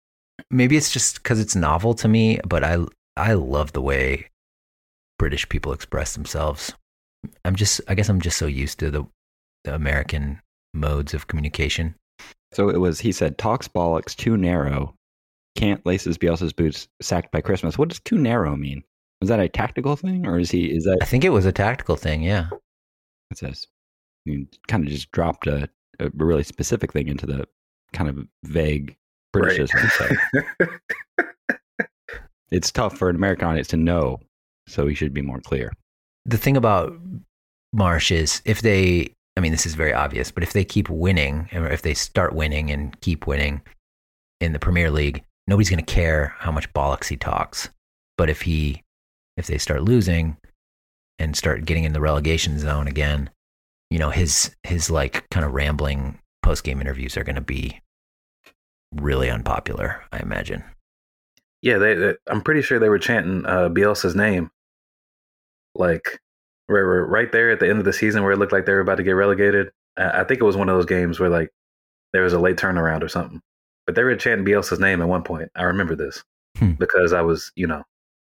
maybe 0.50 0.76
it's 0.76 0.90
just 0.90 1.22
because 1.22 1.38
it's 1.38 1.54
novel 1.54 1.94
to 1.94 2.08
me, 2.08 2.40
but 2.48 2.64
I 2.64 2.78
I 3.16 3.34
love 3.34 3.72
the 3.72 3.82
way 3.82 4.29
British 5.20 5.46
people 5.50 5.74
express 5.74 6.14
themselves. 6.14 6.72
I'm 7.44 7.54
just 7.54 7.82
I 7.88 7.94
guess 7.94 8.08
I'm 8.08 8.22
just 8.22 8.38
so 8.38 8.46
used 8.46 8.78
to 8.78 8.90
the, 8.90 9.04
the 9.64 9.74
American 9.74 10.40
modes 10.72 11.12
of 11.12 11.26
communication. 11.26 11.94
So 12.52 12.70
it 12.70 12.80
was, 12.80 13.00
he 13.00 13.12
said, 13.12 13.36
talks 13.36 13.68
bollocks 13.68 14.16
too 14.16 14.38
narrow. 14.38 14.94
Can't 15.56 15.84
laces 15.84 16.16
Bielsa's 16.16 16.54
boots 16.54 16.88
sacked 17.02 17.32
by 17.32 17.42
Christmas. 17.42 17.76
What 17.76 17.90
does 17.90 18.00
too 18.00 18.16
narrow 18.16 18.56
mean? 18.56 18.82
Was 19.20 19.28
that 19.28 19.40
a 19.40 19.48
tactical 19.50 19.94
thing 19.94 20.26
or 20.26 20.38
is 20.38 20.50
he, 20.50 20.74
is 20.74 20.84
that, 20.84 20.96
I 21.02 21.04
think 21.04 21.24
it 21.24 21.30
was 21.30 21.44
a 21.44 21.52
tactical 21.52 21.96
thing. 21.96 22.22
Yeah. 22.22 22.48
it 23.30 23.36
says, 23.36 23.66
you 24.24 24.46
kind 24.68 24.84
of 24.84 24.90
just 24.90 25.10
dropped 25.12 25.46
a, 25.46 25.68
a 25.98 26.10
really 26.14 26.44
specific 26.44 26.94
thing 26.94 27.08
into 27.08 27.26
the 27.26 27.46
kind 27.92 28.08
of 28.08 28.26
vague 28.44 28.96
Britishism. 29.36 29.90
So 29.90 30.66
it's 32.50 32.72
tough 32.72 32.96
for 32.96 33.10
an 33.10 33.16
American 33.16 33.48
audience 33.48 33.68
to 33.68 33.76
know. 33.76 34.18
So 34.70 34.86
he 34.86 34.94
should 34.94 35.12
be 35.12 35.22
more 35.22 35.40
clear. 35.40 35.72
The 36.26 36.38
thing 36.38 36.56
about 36.56 36.92
Marsch 37.74 38.10
is 38.10 38.42
if 38.44 38.62
they, 38.62 39.12
I 39.36 39.40
mean, 39.40 39.52
this 39.52 39.66
is 39.66 39.74
very 39.74 39.92
obvious, 39.92 40.30
but 40.30 40.42
if 40.42 40.52
they 40.52 40.64
keep 40.64 40.88
winning, 40.88 41.48
or 41.52 41.66
if 41.68 41.82
they 41.82 41.94
start 41.94 42.34
winning 42.34 42.70
and 42.70 42.98
keep 43.00 43.26
winning 43.26 43.62
in 44.40 44.52
the 44.52 44.58
Premier 44.58 44.90
League, 44.90 45.22
nobody's 45.46 45.70
going 45.70 45.84
to 45.84 45.94
care 45.94 46.34
how 46.38 46.52
much 46.52 46.72
bollocks 46.72 47.08
he 47.08 47.16
talks. 47.16 47.68
But 48.16 48.30
if 48.30 48.42
he, 48.42 48.82
if 49.36 49.46
they 49.46 49.58
start 49.58 49.82
losing 49.82 50.36
and 51.18 51.36
start 51.36 51.64
getting 51.64 51.84
in 51.84 51.92
the 51.92 52.00
relegation 52.00 52.58
zone 52.58 52.86
again, 52.86 53.30
you 53.90 53.98
know, 53.98 54.10
his 54.10 54.54
his 54.62 54.90
like 54.90 55.28
kind 55.30 55.44
of 55.44 55.52
rambling 55.52 56.18
post 56.42 56.64
game 56.64 56.80
interviews 56.80 57.16
are 57.16 57.24
going 57.24 57.34
to 57.34 57.40
be 57.40 57.80
really 58.94 59.30
unpopular. 59.30 60.02
I 60.12 60.18
imagine. 60.20 60.62
Yeah, 61.62 61.78
they, 61.78 61.94
they. 61.94 62.14
I'm 62.26 62.40
pretty 62.40 62.62
sure 62.62 62.78
they 62.78 62.88
were 62.88 62.98
chanting 62.98 63.44
uh, 63.46 63.68
Bielsa's 63.68 64.14
name, 64.14 64.50
like 65.74 66.18
right, 66.68 66.80
right 66.80 67.08
right 67.08 67.32
there 67.32 67.50
at 67.50 67.60
the 67.60 67.68
end 67.68 67.78
of 67.78 67.84
the 67.84 67.92
season 67.92 68.22
where 68.22 68.32
it 68.32 68.38
looked 68.38 68.52
like 68.52 68.66
they 68.66 68.72
were 68.72 68.80
about 68.80 68.96
to 68.96 69.02
get 69.02 69.12
relegated. 69.12 69.70
I, 69.96 70.20
I 70.20 70.24
think 70.24 70.40
it 70.40 70.44
was 70.44 70.56
one 70.56 70.68
of 70.68 70.76
those 70.76 70.86
games 70.86 71.18
where 71.20 71.28
like 71.30 71.50
there 72.12 72.22
was 72.22 72.32
a 72.32 72.38
late 72.40 72.56
turnaround 72.56 73.02
or 73.02 73.08
something, 73.08 73.40
but 73.86 73.94
they 73.94 74.02
were 74.02 74.16
chanting 74.16 74.44
Bielsa's 74.46 74.80
name 74.80 75.00
at 75.00 75.08
one 75.08 75.22
point. 75.22 75.50
I 75.54 75.64
remember 75.64 75.94
this 75.96 76.22
Hmm. 76.58 76.72
because 76.72 77.12
I 77.12 77.20
was, 77.22 77.52
you 77.54 77.66
know, 77.68 77.84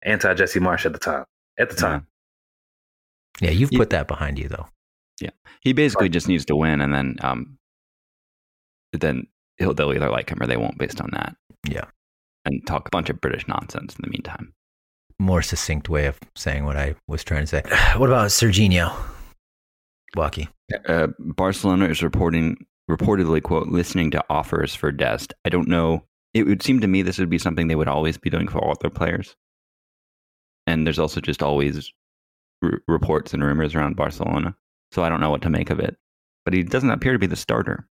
anti 0.03 0.35
Jesse 0.35 0.61
Marsch 0.61 0.85
at 0.85 0.93
the 0.93 0.99
time. 0.99 1.25
At 1.59 1.71
the 1.71 1.77
time, 1.77 2.07
Yeah, 3.41 3.51
you've 3.51 3.73
You- 3.73 3.79
put 3.79 3.91
that 3.91 4.07
behind 4.09 4.39
you 4.39 4.49
though. 4.49 4.69
Yeah, 5.21 5.31
he 5.61 5.73
basically 5.73 6.09
just 6.09 6.29
needs 6.29 6.45
to 6.47 6.57
win, 6.57 6.81
and 6.81 6.93
then 6.93 7.17
um, 7.23 7.59
then 8.93 9.27
he'll 9.59 9.75
they'll 9.75 9.93
either 9.93 10.11
like 10.11 10.31
him 10.31 10.43
or 10.43 10.47
they 10.47 10.57
won't 10.57 10.79
based 10.79 11.01
on 11.01 11.11
that. 11.13 11.37
Yeah. 11.69 11.85
and 12.45 12.67
talk 12.67 12.89
a 12.89 12.91
bunch 12.91 13.09
of 13.09 13.21
British 13.21 13.47
nonsense 13.47 13.95
in 13.95 14.01
the 14.03 14.11
meantime. 14.11 14.53
More 15.23 15.41
succinct 15.41 15.89
way 15.89 16.07
of 16.07 16.19
saying 16.35 16.65
what 16.65 16.77
I 16.77 16.97
was 17.07 17.23
trying 17.23 17.43
to 17.43 17.47
say. 17.47 17.63
What 17.97 18.09
about 18.09 18.31
Serginho? 18.31 18.93
Wacky. 20.17 20.49
Uh, 20.89 21.09
Barcelona 21.21 21.87
is 21.87 22.03
reporting 22.03 22.57
reportedly 22.91 23.41
quote 23.41 23.69
listening 23.69 24.11
to 24.11 24.25
offers 24.29 24.75
for 24.75 24.91
Dest. 24.91 25.33
I 25.45 25.49
don't 25.49 25.69
know. 25.69 26.05
It 26.35 26.45
would 26.47 26.61
seem 26.61 26.81
to 26.81 26.89
me 26.89 27.03
this 27.03 27.19
would 27.19 27.31
be 27.31 27.39
something 27.39 27.69
they 27.69 27.77
would 27.77 27.87
always 27.87 28.19
be 28.19 28.31
doing 28.31 28.49
for 28.49 28.59
all 28.59 28.75
their 28.81 28.91
players. 28.91 29.37
And 30.67 30.85
there's 30.85 30.99
also 30.99 31.21
just 31.21 31.41
always 31.41 31.93
r- 32.65 32.81
reports 32.89 33.33
and 33.33 33.45
rumors 33.45 33.77
around 33.77 33.95
Barcelona, 33.95 34.57
so 34.91 35.05
I 35.05 35.09
don't 35.09 35.21
know 35.21 35.31
what 35.31 35.43
to 35.43 35.51
make 35.51 35.71
of 35.71 35.79
it. 35.79 35.97
But 36.45 36.55
he 36.55 36.65
doesn't 36.65 36.91
appear 36.91 37.13
to 37.13 37.19
be 37.21 37.29
the 37.29 37.37
starter. 37.37 37.87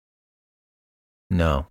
No. 1.29 1.67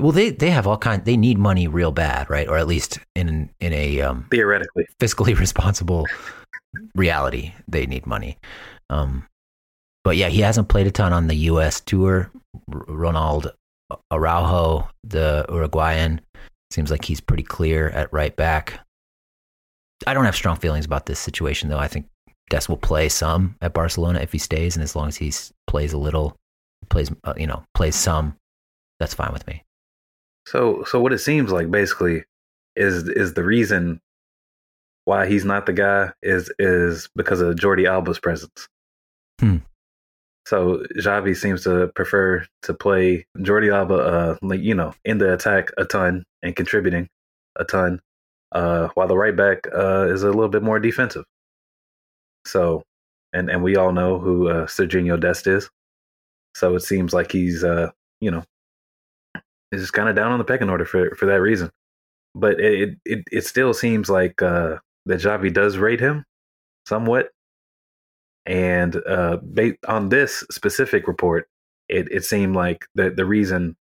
Well, 0.00 0.12
they 0.12 0.30
they 0.30 0.50
have 0.50 0.66
all 0.66 0.78
kind. 0.78 1.04
They 1.04 1.16
need 1.16 1.38
money 1.38 1.68
real 1.68 1.92
bad, 1.92 2.30
right? 2.30 2.48
Or 2.48 2.56
at 2.56 2.66
least 2.66 2.98
in 3.14 3.50
in 3.60 3.72
a 3.72 4.00
um, 4.00 4.26
theoretically. 4.30 4.86
fiscally 4.98 5.38
responsible 5.38 6.06
reality, 6.94 7.52
they 7.68 7.86
need 7.86 8.06
money. 8.06 8.38
Um, 8.88 9.26
but 10.02 10.16
yeah, 10.16 10.28
he 10.28 10.40
hasn't 10.40 10.68
played 10.68 10.86
a 10.86 10.90
ton 10.90 11.12
on 11.12 11.26
the 11.26 11.34
U.S. 11.34 11.80
tour. 11.80 12.30
R- 12.72 12.84
Ronald 12.88 13.52
Araujo, 14.10 14.88
the 15.04 15.44
Uruguayan, 15.48 16.20
seems 16.70 16.90
like 16.90 17.04
he's 17.04 17.20
pretty 17.20 17.42
clear 17.42 17.90
at 17.90 18.12
right 18.12 18.34
back. 18.34 18.80
I 20.06 20.14
don't 20.14 20.24
have 20.24 20.36
strong 20.36 20.56
feelings 20.56 20.86
about 20.86 21.06
this 21.06 21.18
situation, 21.18 21.68
though. 21.68 21.78
I 21.78 21.88
think 21.88 22.06
Dest 22.48 22.68
will 22.68 22.78
play 22.78 23.08
some 23.08 23.56
at 23.60 23.74
Barcelona 23.74 24.20
if 24.20 24.32
he 24.32 24.38
stays, 24.38 24.76
and 24.76 24.82
as 24.82 24.96
long 24.96 25.08
as 25.08 25.16
he 25.16 25.32
plays 25.66 25.92
a 25.92 25.98
little, 25.98 26.36
plays 26.88 27.12
uh, 27.24 27.34
you 27.36 27.46
know 27.46 27.62
plays 27.74 27.96
some, 27.96 28.36
that's 28.98 29.14
fine 29.14 29.32
with 29.32 29.46
me. 29.46 29.62
So, 30.50 30.82
so 30.82 31.00
what 31.00 31.12
it 31.12 31.18
seems 31.18 31.52
like 31.52 31.70
basically 31.70 32.24
is 32.74 33.08
is 33.08 33.34
the 33.34 33.44
reason 33.44 34.00
why 35.04 35.26
he's 35.26 35.44
not 35.44 35.66
the 35.66 35.72
guy 35.72 36.12
is 36.24 36.50
is 36.58 37.08
because 37.14 37.40
of 37.40 37.54
Jordi 37.54 37.86
Alba's 37.86 38.18
presence. 38.18 38.66
Hmm. 39.38 39.58
So 40.46 40.84
Xavi 40.96 41.36
seems 41.36 41.62
to 41.62 41.86
prefer 41.94 42.44
to 42.62 42.74
play 42.74 43.26
Jordi 43.38 43.72
Alba, 43.72 43.94
uh, 43.94 44.36
like 44.42 44.60
you 44.60 44.74
know, 44.74 44.92
in 45.04 45.18
the 45.18 45.32
attack 45.32 45.70
a 45.78 45.84
ton 45.84 46.24
and 46.42 46.56
contributing 46.56 47.08
a 47.54 47.64
ton, 47.64 48.00
uh, 48.50 48.88
while 48.94 49.06
the 49.06 49.16
right 49.16 49.36
back 49.36 49.68
uh, 49.72 50.08
is 50.08 50.24
a 50.24 50.32
little 50.32 50.48
bit 50.48 50.64
more 50.64 50.80
defensive. 50.80 51.24
So, 52.44 52.82
and 53.32 53.48
and 53.48 53.62
we 53.62 53.76
all 53.76 53.92
know 53.92 54.18
who 54.18 54.48
uh, 54.48 54.66
Serginho 54.66 55.20
Dest 55.20 55.46
is. 55.46 55.70
So 56.56 56.74
it 56.74 56.80
seems 56.80 57.14
like 57.14 57.30
he's, 57.30 57.62
uh, 57.62 57.92
you 58.20 58.32
know, 58.32 58.42
is 59.72 59.82
just 59.82 59.92
kind 59.92 60.08
of 60.08 60.16
down 60.16 60.32
on 60.32 60.38
the 60.38 60.44
pecking 60.44 60.70
order 60.70 60.84
for 60.84 61.14
for 61.14 61.26
that 61.26 61.40
reason. 61.40 61.70
But 62.34 62.60
it 62.60 62.96
it 63.04 63.24
it 63.30 63.46
still 63.46 63.74
seems 63.74 64.08
like 64.08 64.40
uh, 64.42 64.76
that 65.06 65.20
Xavi 65.20 65.52
does 65.52 65.78
rate 65.78 66.00
him 66.00 66.24
somewhat, 66.86 67.30
and 68.46 68.96
uh, 69.06 69.38
based 69.38 69.78
on 69.86 70.08
this 70.08 70.44
specific 70.50 71.08
report, 71.08 71.48
it 71.88 72.10
it 72.10 72.24
seemed 72.24 72.54
like 72.54 72.86
the 72.94 73.10
the 73.10 73.24
reason 73.24 73.76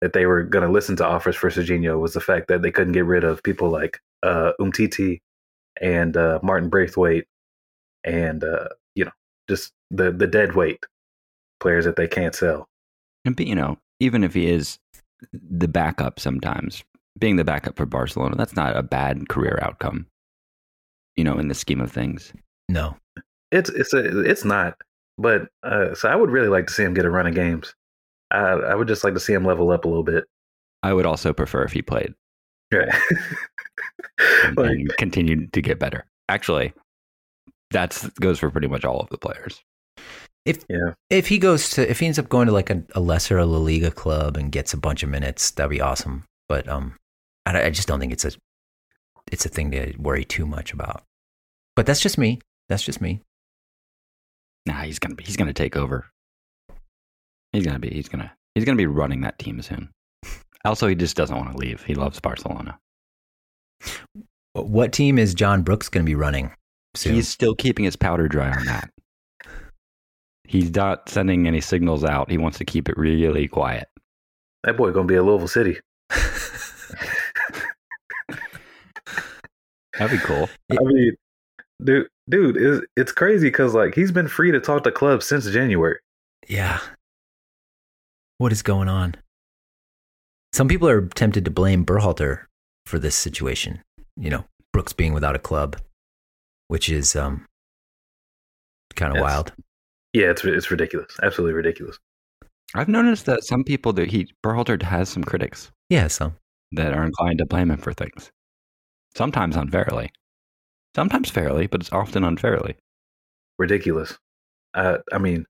that 0.00 0.12
they 0.12 0.26
were 0.26 0.44
going 0.44 0.64
to 0.64 0.72
listen 0.72 0.94
to 0.96 1.06
offers 1.06 1.34
for 1.34 1.50
Serginho 1.50 1.98
was 2.00 2.14
the 2.14 2.20
fact 2.20 2.46
that 2.48 2.62
they 2.62 2.70
couldn't 2.70 2.92
get 2.92 3.04
rid 3.04 3.24
of 3.24 3.42
people 3.42 3.68
like 3.68 3.98
uh, 4.22 4.52
Umtiti 4.60 5.20
and 5.80 6.16
uh, 6.16 6.38
Martin 6.42 6.68
Braithwaite, 6.68 7.26
and 8.04 8.44
uh, 8.44 8.68
you 8.94 9.04
know 9.04 9.12
just 9.48 9.72
the 9.90 10.12
the 10.12 10.26
dead 10.26 10.54
weight 10.54 10.84
players 11.60 11.84
that 11.84 11.96
they 11.96 12.06
can't 12.06 12.34
sell. 12.34 12.68
And 13.24 13.34
but, 13.36 13.46
you 13.46 13.54
know, 13.54 13.78
even 14.00 14.22
if 14.22 14.34
he 14.34 14.48
is 14.48 14.78
the 15.32 15.68
backup 15.68 16.20
sometimes, 16.20 16.82
being 17.18 17.36
the 17.36 17.44
backup 17.44 17.76
for 17.76 17.86
Barcelona, 17.86 18.36
that's 18.36 18.56
not 18.56 18.76
a 18.76 18.82
bad 18.82 19.28
career 19.28 19.58
outcome. 19.62 20.06
You 21.16 21.24
know, 21.24 21.38
in 21.38 21.48
the 21.48 21.54
scheme 21.54 21.80
of 21.80 21.90
things. 21.90 22.32
No, 22.68 22.96
It's 23.50 23.70
it's 23.70 23.92
a, 23.92 24.20
it's 24.22 24.44
not. 24.44 24.76
But 25.16 25.48
uh, 25.64 25.94
so 25.94 26.08
I 26.08 26.14
would 26.14 26.30
really 26.30 26.48
like 26.48 26.68
to 26.68 26.72
see 26.72 26.84
him 26.84 26.94
get 26.94 27.04
a 27.04 27.10
run 27.10 27.26
of 27.26 27.34
games. 27.34 27.74
I 28.30 28.38
I 28.38 28.74
would 28.76 28.86
just 28.88 29.02
like 29.02 29.14
to 29.14 29.20
see 29.20 29.32
him 29.32 29.44
level 29.44 29.70
up 29.70 29.84
a 29.84 29.88
little 29.88 30.04
bit. 30.04 30.24
I 30.84 30.92
would 30.92 31.06
also 31.06 31.32
prefer 31.32 31.64
if 31.64 31.72
he 31.72 31.82
played 31.82 32.14
Right. 32.72 32.88
and, 34.44 34.56
like, 34.56 34.70
and 34.70 34.96
continued 34.96 35.52
to 35.54 35.62
get 35.62 35.80
better. 35.80 36.06
Actually, 36.28 36.72
that's 37.72 38.06
goes 38.20 38.38
for 38.38 38.50
pretty 38.50 38.68
much 38.68 38.84
all 38.84 39.00
of 39.00 39.08
the 39.08 39.18
players. 39.18 39.60
Yeah. 40.46 40.94
if 41.10 41.28
he 41.28 41.38
goes 41.38 41.70
to 41.70 41.90
if 41.90 42.00
he 42.00 42.06
ends 42.06 42.18
up 42.18 42.28
going 42.28 42.46
to 42.46 42.52
like 42.52 42.70
a, 42.70 42.82
a 42.94 43.00
lesser 43.00 43.44
La 43.44 43.58
Liga 43.58 43.90
club 43.90 44.36
and 44.36 44.52
gets 44.52 44.72
a 44.72 44.78
bunch 44.78 45.02
of 45.02 45.08
minutes, 45.08 45.50
that'd 45.50 45.70
be 45.70 45.80
awesome. 45.80 46.24
But 46.48 46.68
um, 46.68 46.94
I, 47.46 47.64
I 47.64 47.70
just 47.70 47.88
don't 47.88 48.00
think 48.00 48.12
it's 48.12 48.24
a 48.24 48.32
it's 49.30 49.46
a 49.46 49.50
thing 49.50 49.70
to 49.72 49.94
worry 49.98 50.24
too 50.24 50.46
much 50.46 50.72
about. 50.72 51.02
But 51.76 51.86
that's 51.86 52.00
just 52.00 52.18
me. 52.18 52.40
That's 52.68 52.82
just 52.82 53.00
me. 53.00 53.20
Nah, 54.66 54.82
he's 54.82 54.98
gonna 54.98 55.14
be 55.14 55.24
he's 55.24 55.36
gonna 55.36 55.52
take 55.52 55.76
over. 55.76 56.06
He's 57.52 57.64
gonna 57.64 57.78
be 57.78 57.90
he's 57.90 58.08
gonna 58.08 58.32
he's 58.54 58.64
gonna 58.64 58.76
be 58.76 58.86
running 58.86 59.22
that 59.22 59.38
team 59.38 59.60
soon. 59.62 59.90
Also, 60.64 60.88
he 60.88 60.94
just 60.94 61.16
doesn't 61.16 61.36
want 61.36 61.52
to 61.52 61.56
leave. 61.56 61.82
He 61.84 61.94
loves 61.94 62.20
Barcelona. 62.20 62.78
What 64.52 64.92
team 64.92 65.18
is 65.18 65.34
John 65.34 65.62
Brooks 65.62 65.88
going 65.88 66.04
to 66.04 66.10
be 66.10 66.16
running 66.16 66.52
soon? 66.94 67.14
He's 67.14 67.28
still 67.28 67.54
keeping 67.54 67.84
his 67.84 67.96
powder 67.96 68.28
dry 68.28 68.50
on 68.50 68.64
that. 68.66 68.90
He's 70.48 70.74
not 70.74 71.08
sending 71.08 71.46
any 71.46 71.60
signals 71.60 72.04
out. 72.04 72.30
He 72.30 72.38
wants 72.38 72.56
to 72.58 72.64
keep 72.64 72.88
it 72.88 72.96
really 72.96 73.46
quiet. 73.48 73.86
That 74.64 74.76
boy 74.76 74.90
gonna 74.92 75.06
be 75.06 75.14
at 75.16 75.24
Louisville 75.24 75.46
City. 75.46 75.78
That'd 79.98 80.18
be 80.18 80.24
cool. 80.24 80.48
I 80.70 80.76
mean, 80.82 81.12
dude, 81.82 82.08
dude, 82.28 82.56
is 82.56 82.80
it's 82.96 83.12
crazy 83.12 83.48
because 83.48 83.74
like 83.74 83.94
he's 83.94 84.12
been 84.12 84.28
free 84.28 84.50
to 84.52 84.60
talk 84.60 84.84
to 84.84 84.92
clubs 84.92 85.26
since 85.26 85.48
January. 85.50 85.98
yeah. 86.48 86.80
What 88.38 88.52
is 88.52 88.62
going 88.62 88.88
on? 88.88 89.16
Some 90.52 90.68
people 90.68 90.88
are 90.88 91.08
tempted 91.08 91.44
to 91.44 91.50
blame 91.50 91.84
Berhalter 91.84 92.42
for 92.86 93.00
this 93.00 93.16
situation. 93.16 93.82
You 94.16 94.30
know, 94.30 94.44
Brooks 94.72 94.92
being 94.92 95.12
without 95.12 95.34
a 95.34 95.40
club, 95.40 95.76
which 96.68 96.88
is 96.88 97.16
um, 97.16 97.44
kind 98.94 99.10
of 99.12 99.16
Yes. 99.16 99.22
wild. 99.24 99.52
Yeah, 100.12 100.30
it's 100.30 100.44
it's 100.44 100.70
ridiculous. 100.70 101.12
Absolutely 101.22 101.54
ridiculous. 101.54 101.98
I've 102.74 102.88
noticed 102.88 103.26
that 103.26 103.44
some 103.44 103.64
people 103.64 103.92
that 103.94 104.10
he 104.10 104.28
Berhalter 104.44 104.80
has 104.82 105.08
some 105.08 105.24
critics 105.24 105.70
Yeah, 105.90 106.08
some. 106.08 106.36
that 106.72 106.92
are 106.92 107.04
inclined 107.04 107.38
to 107.38 107.46
blame 107.46 107.70
him 107.70 107.78
for 107.78 107.92
things. 107.92 108.30
Sometimes 109.16 109.56
unfairly. 109.56 110.10
Sometimes 110.94 111.30
fairly, 111.30 111.66
but 111.66 111.80
it's 111.80 111.92
often 111.92 112.24
unfairly. 112.24 112.76
Ridiculous. 113.58 114.18
Uh, 114.74 114.98
I 115.12 115.18
mean, 115.18 115.46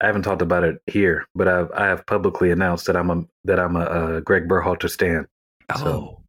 I 0.00 0.06
haven't 0.06 0.22
talked 0.22 0.42
about 0.42 0.64
it 0.64 0.80
here, 0.86 1.26
but 1.34 1.46
I've 1.48 1.70
I 1.72 1.86
have 1.86 2.06
publicly 2.06 2.50
announced 2.50 2.86
that 2.86 2.96
I'm 2.96 3.10
a 3.10 3.24
that 3.44 3.58
I'm 3.60 3.76
a, 3.76 3.80
uh 3.80 4.20
Greg 4.20 4.48
Berhalter 4.48 4.88
stan. 4.90 5.26
Oh, 5.74 5.78
So- 5.78 6.22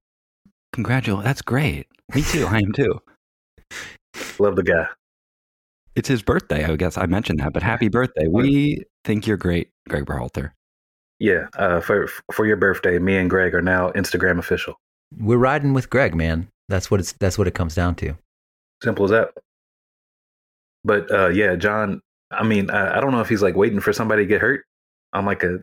congratulations! 0.74 1.24
That's 1.26 1.42
great. 1.42 1.88
Me 2.14 2.22
too. 2.22 2.46
I 2.46 2.60
am 2.60 2.72
too. 2.74 3.00
Love 4.40 4.56
the 4.56 4.64
guy. 4.64 4.88
It's 5.96 6.08
his 6.08 6.24
birthday. 6.24 6.66
I 6.66 6.76
guess 6.76 6.98
I 6.98 7.06
mentioned 7.06 7.40
that, 7.40 7.54
but 7.54 7.64
happy 7.64 7.88
birthday. 7.88 8.28
We 8.28 8.84
think 9.04 9.28
you're 9.28 9.38
great, 9.38 9.70
Greg 9.88 10.06
Berhalter. 10.06 10.52
Yeah. 11.20 11.48
Uh, 11.58 11.80
for 11.80 12.08
for 12.32 12.46
your 12.46 12.58
birthday, 12.58 13.00
me 13.00 13.18
and 13.18 13.30
Greg 13.30 13.54
are 13.54 13.62
now 13.62 13.92
Instagram 13.92 14.40
official. 14.40 14.76
We're 15.18 15.38
riding 15.38 15.74
with 15.74 15.90
Greg, 15.90 16.16
man. 16.16 16.50
That's 16.70 16.90
what 16.90 17.00
it's. 17.00 17.14
That's 17.14 17.38
what 17.38 17.48
it 17.48 17.54
comes 17.54 17.76
down 17.76 17.96
to. 17.96 18.18
Simple 18.82 19.06
as 19.06 19.12
that. 19.12 19.30
But 20.84 21.12
uh, 21.12 21.30
yeah, 21.30 21.56
John. 21.56 22.02
I 22.32 22.44
mean, 22.44 22.72
I, 22.72 22.98
I 22.98 23.00
don't 23.00 23.12
know 23.12 23.22
if 23.22 23.30
he's 23.30 23.44
like 23.44 23.56
waiting 23.56 23.80
for 23.80 23.94
somebody 23.94 24.24
to 24.24 24.28
get 24.28 24.42
hurt 24.42 24.66
on 25.14 25.26
like 25.26 25.44
a 25.44 25.60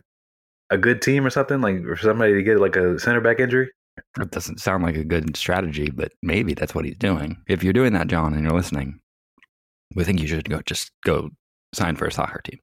a 0.69 0.77
good 0.77 1.01
team 1.01 1.25
or 1.25 1.29
something, 1.29 1.59
like 1.59 1.83
for 1.83 1.97
somebody 1.97 2.33
to 2.33 2.43
get 2.43 2.59
like 2.59 2.77
a 2.77 2.97
center 2.97 3.19
back 3.19 3.39
injury. 3.39 3.69
That 4.15 4.31
doesn't 4.31 4.61
sound 4.61 4.83
like 4.83 4.95
a 4.95 5.03
good 5.03 5.35
strategy, 5.35 5.89
but 5.89 6.13
maybe 6.23 6.53
that's 6.53 6.73
what 6.73 6.85
he's 6.85 6.95
doing. 6.95 7.37
If 7.47 7.63
you're 7.63 7.73
doing 7.73 7.93
that, 7.93 8.07
John, 8.07 8.33
and 8.33 8.43
you're 8.43 8.55
listening, 8.55 8.99
we 9.95 10.03
think 10.03 10.19
you 10.19 10.27
should 10.27 10.49
go 10.49 10.61
just 10.65 10.91
go 11.05 11.29
sign 11.73 11.95
for 11.95 12.05
a 12.05 12.11
soccer 12.11 12.41
team. 12.43 12.59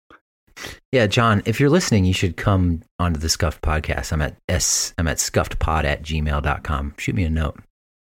Yeah, 0.93 1.07
John, 1.07 1.43
if 1.45 1.61
you're 1.61 1.71
listening, 1.71 2.05
you 2.05 2.13
should 2.13 2.37
come 2.37 2.83
onto 2.99 3.21
the 3.21 3.29
Scuffed 3.29 3.63
podcast. 3.63 4.13
I'm 4.13 4.23
at 4.23 4.37
s 4.49 4.93
I'm 4.99 5.07
at 5.07 5.19
scuffedpod 5.19 5.85
at 5.85 6.03
gmail.com. 6.03 6.95
Shoot 6.99 7.15
me 7.15 7.25
a 7.25 7.31
note. 7.31 7.61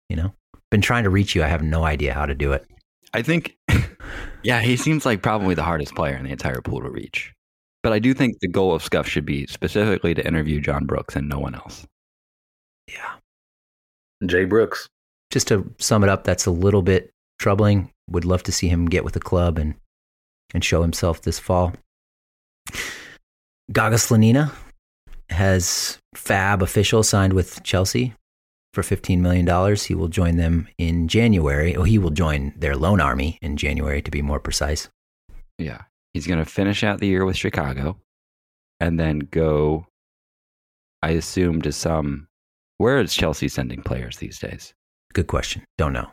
You 0.09 0.17
know? 0.17 0.33
Been 0.71 0.81
trying 0.81 1.05
to 1.05 1.11
reach 1.11 1.35
you. 1.35 1.43
I 1.43 1.49
have 1.49 1.63
no 1.63 1.85
idea 1.85 2.15
how 2.15 2.27
to 2.27 2.35
do 2.35 2.53
it. 2.53 2.67
I 3.15 3.23
think, 3.23 3.57
yeah, 4.43 4.61
he 4.61 4.77
seems 4.77 5.07
like 5.07 5.23
probably 5.23 5.55
the 5.55 5.63
hardest 5.63 5.95
player 5.95 6.17
in 6.17 6.25
the 6.25 6.33
entire 6.33 6.61
pool 6.61 6.83
to 6.83 6.91
reach. 6.91 7.33
But 7.83 7.93
I 7.93 7.99
do 7.99 8.15
think 8.15 8.41
the 8.41 8.49
goal 8.49 8.75
of 8.75 8.83
Scuff 8.83 9.07
should 9.07 9.25
be 9.25 9.47
specifically 9.47 10.15
to 10.15 10.27
interview 10.27 10.61
John 10.61 10.87
Brooks 10.87 11.15
and 11.15 11.29
no 11.29 11.39
one 11.39 11.55
else. 11.55 11.87
Yeah. 12.89 13.13
Jay 14.27 14.45
Brooks. 14.45 14.89
Just 15.31 15.49
to 15.49 15.73
sum 15.79 16.03
it 16.03 16.09
up, 16.09 16.25
that's 16.25 16.47
a 16.47 16.51
little 16.51 16.83
bit 16.83 17.11
troubling. 17.39 17.91
Would 18.09 18.25
love 18.25 18.43
to 18.45 18.53
see 18.53 18.69
him 18.69 18.87
get 18.87 19.05
with 19.05 19.15
the 19.15 19.21
club 19.21 19.59
and 19.59 19.75
and 20.55 20.65
show 20.65 20.83
himself 20.83 21.23
this 21.23 21.39
fall. 21.39 21.73
Gaga 23.73 23.97
Slonina 23.97 24.53
has 25.31 25.99
Fab 26.15 26.63
official 26.63 27.03
signed 27.03 27.33
with 27.33 27.63
Chelsea 27.63 28.15
for 28.73 28.83
$15 28.83 29.19
million. 29.19 29.77
He 29.77 29.95
will 29.95 30.09
join 30.09 30.37
them 30.37 30.69
in 30.79 31.09
January. 31.09 31.75
Oh, 31.77 31.83
he 31.83 31.99
will 31.99 32.11
join 32.11 32.53
their 32.57 32.77
loan 32.77 33.01
army 33.01 33.39
in 33.43 33.57
January, 33.57 34.03
to 34.03 34.11
be 34.11 34.23
more 34.23 34.41
precise. 34.41 34.89
Yeah. 35.59 35.83
He's 36.15 36.27
going 36.27 36.39
to 36.39 36.51
finish 36.51 36.85
out 36.85 37.01
the 37.01 37.09
year 37.09 37.25
with 37.25 37.37
Chicago 37.37 37.99
and 38.81 39.01
then 39.01 39.21
go, 39.31 39.87
I 41.03 41.11
assume, 41.11 41.61
to 41.63 41.73
some. 41.73 42.29
Where 42.79 42.99
is 43.01 43.15
Chelsea 43.15 43.49
sending 43.49 43.83
players 43.83 44.19
these 44.19 44.39
days? 44.39 44.75
Good 45.13 45.27
question. 45.27 45.65
Don't 45.79 45.93
know. 45.93 46.11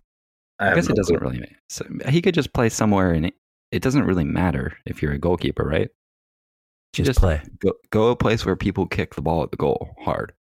I, 0.59 0.65
have 0.67 0.75
guess 0.75 0.87
no 0.87 0.93
it 0.93 0.97
doesn't 0.97 1.17
clue. 1.17 1.27
really 1.27 1.39
matter. 1.39 1.55
So 1.69 1.85
he 2.09 2.21
could 2.21 2.33
just 2.35 2.53
play 2.53 2.69
somewhere 2.69 3.11
and 3.11 3.25
it, 3.27 3.33
it 3.71 3.81
doesn't 3.81 4.03
really 4.05 4.23
matter 4.23 4.77
if 4.85 5.01
you're 5.01 5.11
a 5.13 5.17
goalkeeper, 5.19 5.63
right? 5.63 5.89
Just, 6.93 7.07
Just- 7.07 7.19
play. 7.19 7.41
Go, 7.59 7.73
go 7.91 8.09
a 8.09 8.15
place 8.15 8.45
where 8.45 8.55
people 8.55 8.85
kick 8.85 9.15
the 9.15 9.21
ball 9.21 9.41
at 9.43 9.51
the 9.51 9.57
goal 9.57 9.95
hard. 9.99 10.33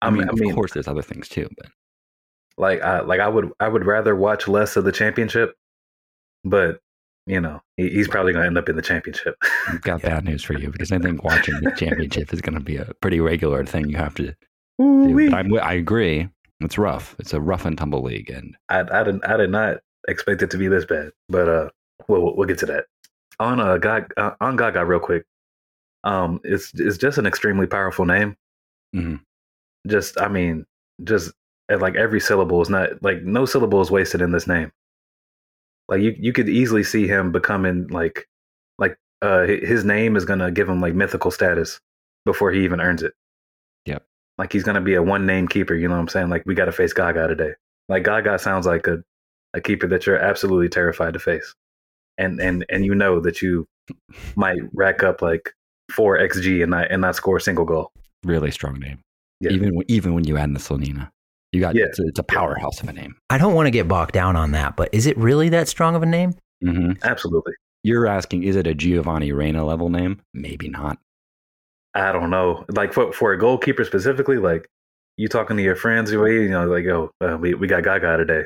I, 0.00 0.06
I 0.06 0.10
mean, 0.10 0.20
mean, 0.20 0.28
I 0.28 0.32
of 0.32 0.38
mean, 0.40 0.54
course, 0.54 0.72
there's 0.72 0.88
other 0.88 1.02
things 1.02 1.28
too, 1.28 1.48
but 1.56 1.66
like 2.58 2.82
I 2.82 3.00
like 3.00 3.20
I 3.20 3.28
would 3.28 3.50
I 3.60 3.68
would 3.68 3.84
rather 3.86 4.14
watch 4.16 4.46
less 4.48 4.76
of 4.76 4.84
the 4.84 4.92
championship, 4.92 5.54
but 6.44 6.80
you 7.26 7.40
know 7.40 7.60
he, 7.76 7.88
he's 7.88 8.08
probably 8.08 8.32
going 8.32 8.42
to 8.42 8.46
end 8.48 8.58
up 8.58 8.68
in 8.68 8.76
the 8.76 8.82
championship. 8.82 9.36
I've 9.68 9.80
got 9.82 10.00
Yeah. 10.04 10.10
bad 10.10 10.24
news 10.24 10.42
for 10.42 10.54
you 10.54 10.70
because 10.70 10.90
I 10.92 10.98
think 10.98 11.22
watching 11.24 11.54
the 11.62 11.70
championship 11.76 12.32
is 12.32 12.40
going 12.40 12.54
to 12.54 12.60
be 12.64 12.76
a 12.76 12.92
pretty 13.00 13.20
regular 13.20 13.64
thing 13.64 13.88
you 13.88 13.96
have 13.96 14.14
to 14.16 14.22
do. 14.28 14.84
Ooh-wee. 14.84 15.28
But 15.30 15.38
I'm, 15.38 15.54
I 15.60 15.74
agree. 15.74 16.28
It's 16.64 16.78
rough. 16.78 17.16
It's 17.18 17.32
a 17.32 17.40
rough 17.40 17.64
and 17.64 17.76
tumble 17.76 18.02
league. 18.02 18.30
And 18.30 18.56
I, 18.68 18.80
I 18.80 19.02
did 19.04 19.24
I 19.24 19.36
did 19.36 19.50
not 19.50 19.78
expect 20.08 20.42
it 20.42 20.50
to 20.50 20.58
be 20.58 20.68
this 20.68 20.84
bad, 20.84 21.10
but 21.28 21.48
uh, 21.48 21.68
we'll 22.08 22.36
we'll 22.36 22.48
get 22.48 22.58
to 22.58 22.66
that. 22.66 22.86
On 23.40 23.60
uh, 23.60 23.78
Gaga, 23.78 24.08
uh 24.16 24.34
on 24.40 24.56
Gaga 24.56 24.84
real 24.84 25.00
quick. 25.00 25.24
Um, 26.04 26.40
it's 26.44 26.72
it's 26.74 26.98
just 26.98 27.18
an 27.18 27.26
extremely 27.26 27.66
powerful 27.66 28.04
name. 28.04 28.36
Mhm. 28.94 29.20
Just 29.86 30.20
I 30.20 30.28
mean, 30.28 30.66
just 31.04 31.32
like 31.68 31.96
every 31.96 32.20
syllable 32.20 32.60
is 32.60 32.68
not 32.68 33.02
like 33.02 33.22
no 33.22 33.46
syllable 33.46 33.80
is 33.80 33.90
wasted 33.90 34.20
in 34.20 34.32
this 34.32 34.46
name. 34.46 34.72
Like 35.88 36.00
you 36.00 36.14
you 36.18 36.32
could 36.32 36.48
easily 36.48 36.84
see 36.84 37.06
him 37.06 37.32
becoming 37.32 37.86
like 37.88 38.28
like 38.78 38.96
uh 39.22 39.42
his 39.46 39.84
name 39.84 40.16
is 40.16 40.24
gonna 40.24 40.50
give 40.50 40.68
him 40.68 40.80
like 40.80 40.94
mythical 40.94 41.30
status 41.30 41.80
before 42.24 42.52
he 42.52 42.64
even 42.64 42.80
earns 42.80 43.02
it. 43.02 43.14
Yep. 44.38 44.44
Like 44.44 44.52
he's 44.52 44.62
gonna 44.64 44.80
be 44.80 44.94
a 44.94 45.02
one 45.02 45.26
name 45.26 45.48
keeper. 45.48 45.74
You 45.74 45.88
know 45.88 45.94
what 45.94 46.00
I'm 46.00 46.08
saying? 46.08 46.30
Like 46.30 46.42
we 46.46 46.54
got 46.54 46.66
to 46.66 46.72
face 46.72 46.92
Gaga 46.92 47.28
today. 47.28 47.52
Like 47.88 48.04
Gaga 48.04 48.38
sounds 48.38 48.66
like 48.66 48.86
a 48.86 49.02
a 49.54 49.60
keeper 49.60 49.86
that 49.88 50.06
you're 50.06 50.16
absolutely 50.18 50.68
terrified 50.68 51.12
to 51.14 51.18
face, 51.18 51.54
and 52.18 52.40
and 52.40 52.64
and 52.70 52.84
you 52.84 52.94
know 52.94 53.20
that 53.20 53.42
you 53.42 53.66
might 54.36 54.60
rack 54.72 55.02
up 55.02 55.20
like 55.22 55.52
four 55.90 56.16
xg 56.18 56.62
and 56.62 56.70
not 56.70 56.90
and 56.90 57.02
not 57.02 57.14
score 57.16 57.36
a 57.36 57.40
single 57.40 57.64
goal. 57.66 57.90
really 58.24 58.50
strong 58.50 58.78
name. 58.78 59.00
Yeah. 59.40 59.50
Even 59.50 59.82
even 59.88 60.14
when 60.14 60.24
you 60.24 60.36
add 60.38 60.44
in 60.44 60.54
the 60.54 60.60
Slonina, 60.60 61.10
you 61.52 61.60
got 61.60 61.74
Yeah. 61.74 61.84
it's, 61.86 61.98
a, 61.98 62.04
it's 62.06 62.18
a 62.18 62.22
powerhouse 62.22 62.80
of 62.82 62.88
a 62.88 62.92
name. 62.92 63.16
I 63.28 63.36
don't 63.38 63.54
want 63.54 63.66
to 63.66 63.70
get 63.70 63.88
bogged 63.88 64.12
down 64.12 64.36
on 64.36 64.52
that, 64.52 64.76
but 64.76 64.88
is 64.92 65.06
it 65.06 65.16
really 65.18 65.48
that 65.50 65.68
strong 65.68 65.94
of 65.94 66.02
a 66.02 66.06
name? 66.06 66.34
hmm 66.62 66.92
Absolutely. 67.02 67.52
You're 67.84 68.06
asking, 68.06 68.44
is 68.44 68.54
it 68.56 68.66
a 68.68 68.74
Giovanni 68.74 69.32
Reyna 69.32 69.64
level 69.66 69.88
name? 69.90 70.20
Maybe 70.32 70.68
not. 70.68 70.98
I 71.94 72.12
don't 72.12 72.30
know. 72.30 72.64
Like 72.70 72.92
for 72.92 73.12
for 73.12 73.32
a 73.32 73.38
goalkeeper 73.38 73.84
specifically, 73.84 74.38
like 74.38 74.66
you 75.16 75.28
talking 75.28 75.56
to 75.56 75.62
your 75.62 75.76
friends, 75.76 76.10
you 76.10 76.24
you 76.26 76.48
know, 76.48 76.66
like 76.66 76.84
yo, 76.84 77.10
uh, 77.20 77.36
we 77.38 77.54
we 77.54 77.66
got 77.66 77.82
Gaga 77.84 78.16
today. 78.16 78.44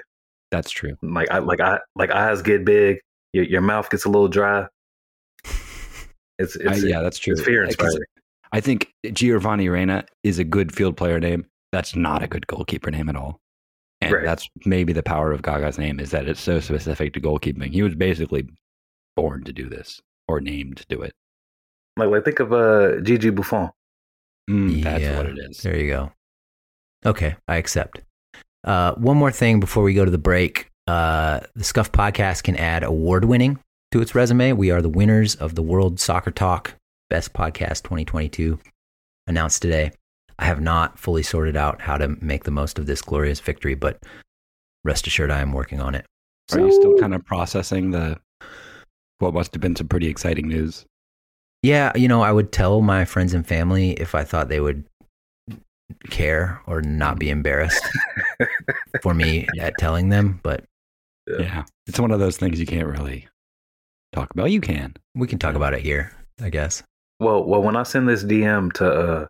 That's 0.51 0.71
true. 0.71 0.97
Like 1.03 1.31
I 1.31 1.39
like 1.39 1.61
I 1.61 1.79
like 1.95 2.11
eyes 2.11 2.43
get 2.43 2.65
big, 2.65 2.99
your 3.33 3.45
your 3.45 3.61
mouth 3.61 3.89
gets 3.91 4.05
a 4.05 4.09
little 4.09 4.29
dry. 4.29 4.67
It's 6.39 6.57
I- 6.67 6.75
yeah, 6.77 7.01
that's 7.03 7.19
true. 7.19 7.33
it's 7.33 7.43
fear 7.43 7.65
inspiring. 7.65 7.99
I 8.53 8.61
think 8.61 8.93
Giovanni 9.13 9.69
Reyna 9.69 10.05
is 10.23 10.39
a 10.39 10.45
good 10.45 10.73
field 10.75 10.97
player 10.97 11.19
name. 11.19 11.47
That's 11.73 11.97
not 11.97 12.23
a 12.23 12.27
good 12.29 12.47
goalkeeper 12.47 12.91
name 12.91 13.09
at 13.09 13.17
all. 13.17 13.41
And 14.01 14.13
Right. 14.13 14.25
that's 14.25 14.47
maybe 14.65 14.93
the 14.93 15.03
power 15.03 15.33
of 15.33 15.43
Gaga's 15.43 15.79
name 15.79 15.99
is 15.99 16.11
that 16.11 16.29
it's 16.29 16.41
so 16.41 16.61
specific 16.61 17.13
to 17.15 17.21
goalkeeping. 17.21 17.73
He 17.73 17.83
was 17.83 17.95
basically 17.95 18.49
born 19.17 19.43
to 19.45 19.53
do 19.53 19.69
this 19.69 20.01
or 20.29 20.41
named 20.41 20.77
to 20.79 20.87
do 20.89 21.01
it. 21.03 21.13
Like 21.97 22.09
like 22.11 22.25
think 22.25 22.41
of 22.41 22.53
uh 22.53 23.01
Gigi 23.01 23.31
Buffon. 23.31 23.71
Mm, 24.51 24.83
that's 24.83 25.03
Yeah. 25.03 25.17
what 25.17 25.27
it 25.27 25.39
is. 25.39 25.59
There 25.59 25.77
you 25.77 25.89
go. 25.89 26.13
Okay, 27.05 27.37
I 27.49 27.57
accept. 27.57 28.01
Uh, 28.65 28.95
one 28.95 29.17
more 29.17 29.31
thing 29.31 29.61
before 29.61 29.83
we 29.83 29.95
go 29.95 30.05
to 30.05 30.11
the 30.11 30.19
break. 30.19 30.71
Uh, 30.87 31.41
the 31.55 31.65
Scuff 31.65 31.91
podcast 31.93 32.43
can 32.43 32.57
add 32.57 32.83
award 32.83 33.25
winning 33.25 33.59
to 33.93 34.01
its 34.01 34.15
resume. 34.15 34.53
We 34.53 34.71
are 34.71 34.83
the 34.83 34.89
winners 34.89 35.35
of 35.37 35.55
the 35.55 35.63
World 35.63 35.99
Soccer 36.01 36.31
Talk 36.31 36.75
Best 37.11 37.33
Podcast 37.33 37.83
2022, 37.85 38.59
announced 39.27 39.63
today. 39.63 39.93
I 40.39 40.45
have 40.47 40.61
not 40.61 40.99
fully 40.99 41.23
sorted 41.23 41.57
out 41.57 41.81
how 41.81 41.97
to 41.97 42.09
make 42.21 42.45
the 42.45 42.51
most 42.51 42.79
of 42.79 42.87
this 42.87 43.01
glorious 43.03 43.41
victory, 43.41 43.75
but 43.75 44.03
rest 44.85 45.07
assured 45.07 45.31
I 45.31 45.41
am 45.41 45.53
working 45.53 45.81
on 45.81 45.95
it. 45.95 46.05
Are 46.53 46.61
you 46.61 46.73
still 46.73 46.97
kind 46.99 47.15
of 47.15 47.25
processing 47.25 47.91
the 47.93 48.19
what 49.19 49.33
must 49.35 49.55
have 49.55 49.63
been 49.63 49.75
some 49.77 49.89
pretty 49.89 50.09
exciting 50.09 50.47
news? 50.49 50.85
Yeah, 51.63 51.93
you 51.97 52.07
know, 52.09 52.23
I 52.23 52.33
would 52.33 52.53
tell 52.53 52.81
my 52.81 53.05
friends 53.05 53.35
and 53.35 53.47
family 53.47 53.93
if 53.93 54.15
I 54.15 54.25
thought 54.25 54.49
they 54.49 54.61
would 54.61 54.85
care 56.11 56.61
or 56.67 56.83
not 56.83 57.19
be 57.19 57.31
embarrassed 57.31 57.83
for 59.03 59.15
me 59.15 59.47
at 59.61 59.75
telling 59.79 60.09
them, 60.11 60.41
but 60.43 60.65
Yeah. 61.27 61.37
Yeah. 61.41 61.65
It's 61.87 61.99
one 62.01 62.11
of 62.11 62.21
those 62.21 62.37
things 62.37 62.61
you 62.61 62.67
can't 62.67 62.87
really 62.89 63.29
talk 64.13 64.31
about. 64.33 64.51
You 64.51 64.61
can. 64.61 64.95
we 65.15 65.27
can 65.27 65.39
talk 65.39 65.55
about 65.55 65.75
it 65.75 65.81
here, 65.81 66.13
I 66.41 66.51
guess. 66.51 66.83
Well, 67.21 67.45
well, 67.45 67.63
when 67.63 67.77
I 67.77 67.83
send 67.85 68.09
this 68.09 68.23
DM 68.25 68.73
to 68.75 68.91
uh, 68.93 69.27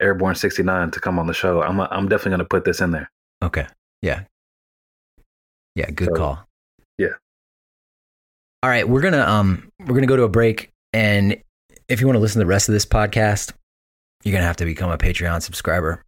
Airborne 0.00 0.34
sixty 0.34 0.62
nine 0.62 0.90
to 0.90 1.00
come 1.00 1.18
on 1.18 1.26
the 1.26 1.32
show, 1.34 1.62
I'm 1.62 1.80
I'm 1.80 2.08
definitely 2.08 2.32
gonna 2.32 2.44
put 2.44 2.64
this 2.64 2.80
in 2.80 2.90
there. 2.90 3.10
Okay. 3.42 3.66
Yeah. 4.02 4.24
Yeah, 5.74 5.90
good 5.90 6.08
So, 6.08 6.14
call. 6.14 6.46
yeah. 6.98 7.14
All 8.62 8.68
right, 8.70 8.86
we're 8.88 9.00
going 9.00 9.14
to 9.14 9.28
um 9.28 9.70
we're 9.80 9.86
going 9.94 10.02
to 10.02 10.06
go 10.06 10.16
to 10.16 10.24
a 10.24 10.28
break 10.28 10.70
and 10.92 11.36
if 11.92 12.00
you 12.00 12.06
want 12.06 12.16
to 12.16 12.20
listen 12.20 12.40
to 12.40 12.44
the 12.44 12.48
rest 12.48 12.68
of 12.68 12.72
this 12.72 12.86
podcast, 12.86 13.52
you're 14.24 14.32
going 14.32 14.40
to 14.42 14.46
have 14.46 14.56
to 14.56 14.64
become 14.64 14.90
a 14.90 14.98
Patreon 14.98 15.42
subscriber. 15.42 16.02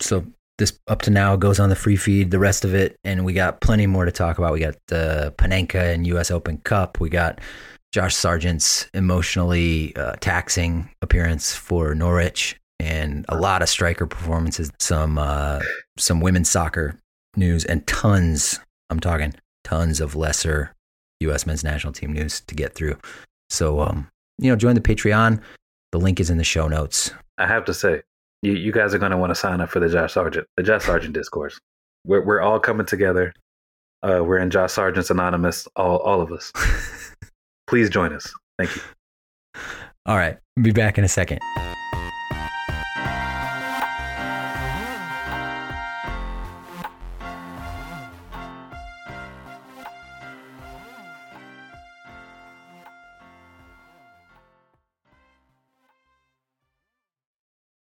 so 0.00 0.24
this 0.56 0.78
up 0.86 1.02
to 1.02 1.10
now 1.10 1.34
goes 1.34 1.58
on 1.58 1.68
the 1.68 1.74
free 1.74 1.96
feed. 1.96 2.30
The 2.30 2.38
rest 2.38 2.64
of 2.64 2.74
it, 2.74 2.96
and 3.02 3.24
we 3.24 3.32
got 3.32 3.60
plenty 3.60 3.88
more 3.88 4.04
to 4.04 4.12
talk 4.12 4.38
about. 4.38 4.52
We 4.52 4.60
got 4.60 4.76
the 4.86 5.34
Panenka 5.36 5.92
and 5.92 6.06
U.S. 6.06 6.30
Open 6.30 6.58
Cup. 6.58 7.00
We 7.00 7.08
got 7.08 7.40
Josh 7.92 8.14
Sargent's 8.14 8.88
emotionally 8.94 9.96
uh, 9.96 10.12
taxing 10.20 10.88
appearance 11.02 11.52
for 11.52 11.92
Norwich, 11.96 12.56
and 12.78 13.26
a 13.28 13.36
lot 13.36 13.62
of 13.62 13.68
striker 13.68 14.06
performances. 14.06 14.70
Some 14.78 15.18
uh, 15.18 15.58
some 15.98 16.20
women's 16.20 16.50
soccer 16.50 17.00
news, 17.36 17.64
and 17.64 17.84
tons. 17.88 18.60
I'm 18.90 19.00
talking 19.00 19.34
tons 19.64 20.00
of 20.00 20.14
lesser 20.14 20.72
U.S. 21.18 21.46
men's 21.46 21.64
national 21.64 21.94
team 21.94 22.12
news 22.12 22.42
to 22.42 22.54
get 22.54 22.74
through. 22.74 22.96
So, 23.50 23.80
um, 23.80 24.06
you 24.38 24.50
know, 24.50 24.56
join 24.56 24.74
the 24.74 24.80
Patreon. 24.80 25.40
The 25.92 25.98
link 25.98 26.20
is 26.20 26.30
in 26.30 26.38
the 26.38 26.44
show 26.44 26.68
notes. 26.68 27.12
I 27.38 27.46
have 27.46 27.64
to 27.66 27.74
say, 27.74 28.02
you, 28.42 28.52
you 28.52 28.72
guys 28.72 28.94
are 28.94 28.98
going 28.98 29.12
to 29.12 29.16
want 29.16 29.30
to 29.30 29.34
sign 29.34 29.60
up 29.60 29.70
for 29.70 29.80
the 29.80 29.88
Josh 29.88 30.14
Sargent, 30.14 30.46
the 30.56 30.62
Josh 30.62 30.84
Sargent 30.84 31.14
discourse. 31.14 31.58
We're, 32.06 32.24
we're 32.24 32.40
all 32.40 32.60
coming 32.60 32.86
together. 32.86 33.32
Uh, 34.02 34.22
we're 34.22 34.38
in 34.38 34.50
Josh 34.50 34.72
Sargent's 34.72 35.10
Anonymous, 35.10 35.66
all, 35.76 35.98
all 35.98 36.20
of 36.20 36.30
us. 36.30 36.52
Please 37.66 37.88
join 37.88 38.12
us. 38.12 38.32
Thank 38.58 38.76
you. 38.76 38.82
All 40.06 40.16
right. 40.16 40.38
Be 40.60 40.72
back 40.72 40.98
in 40.98 41.04
a 41.04 41.08
second. 41.08 41.40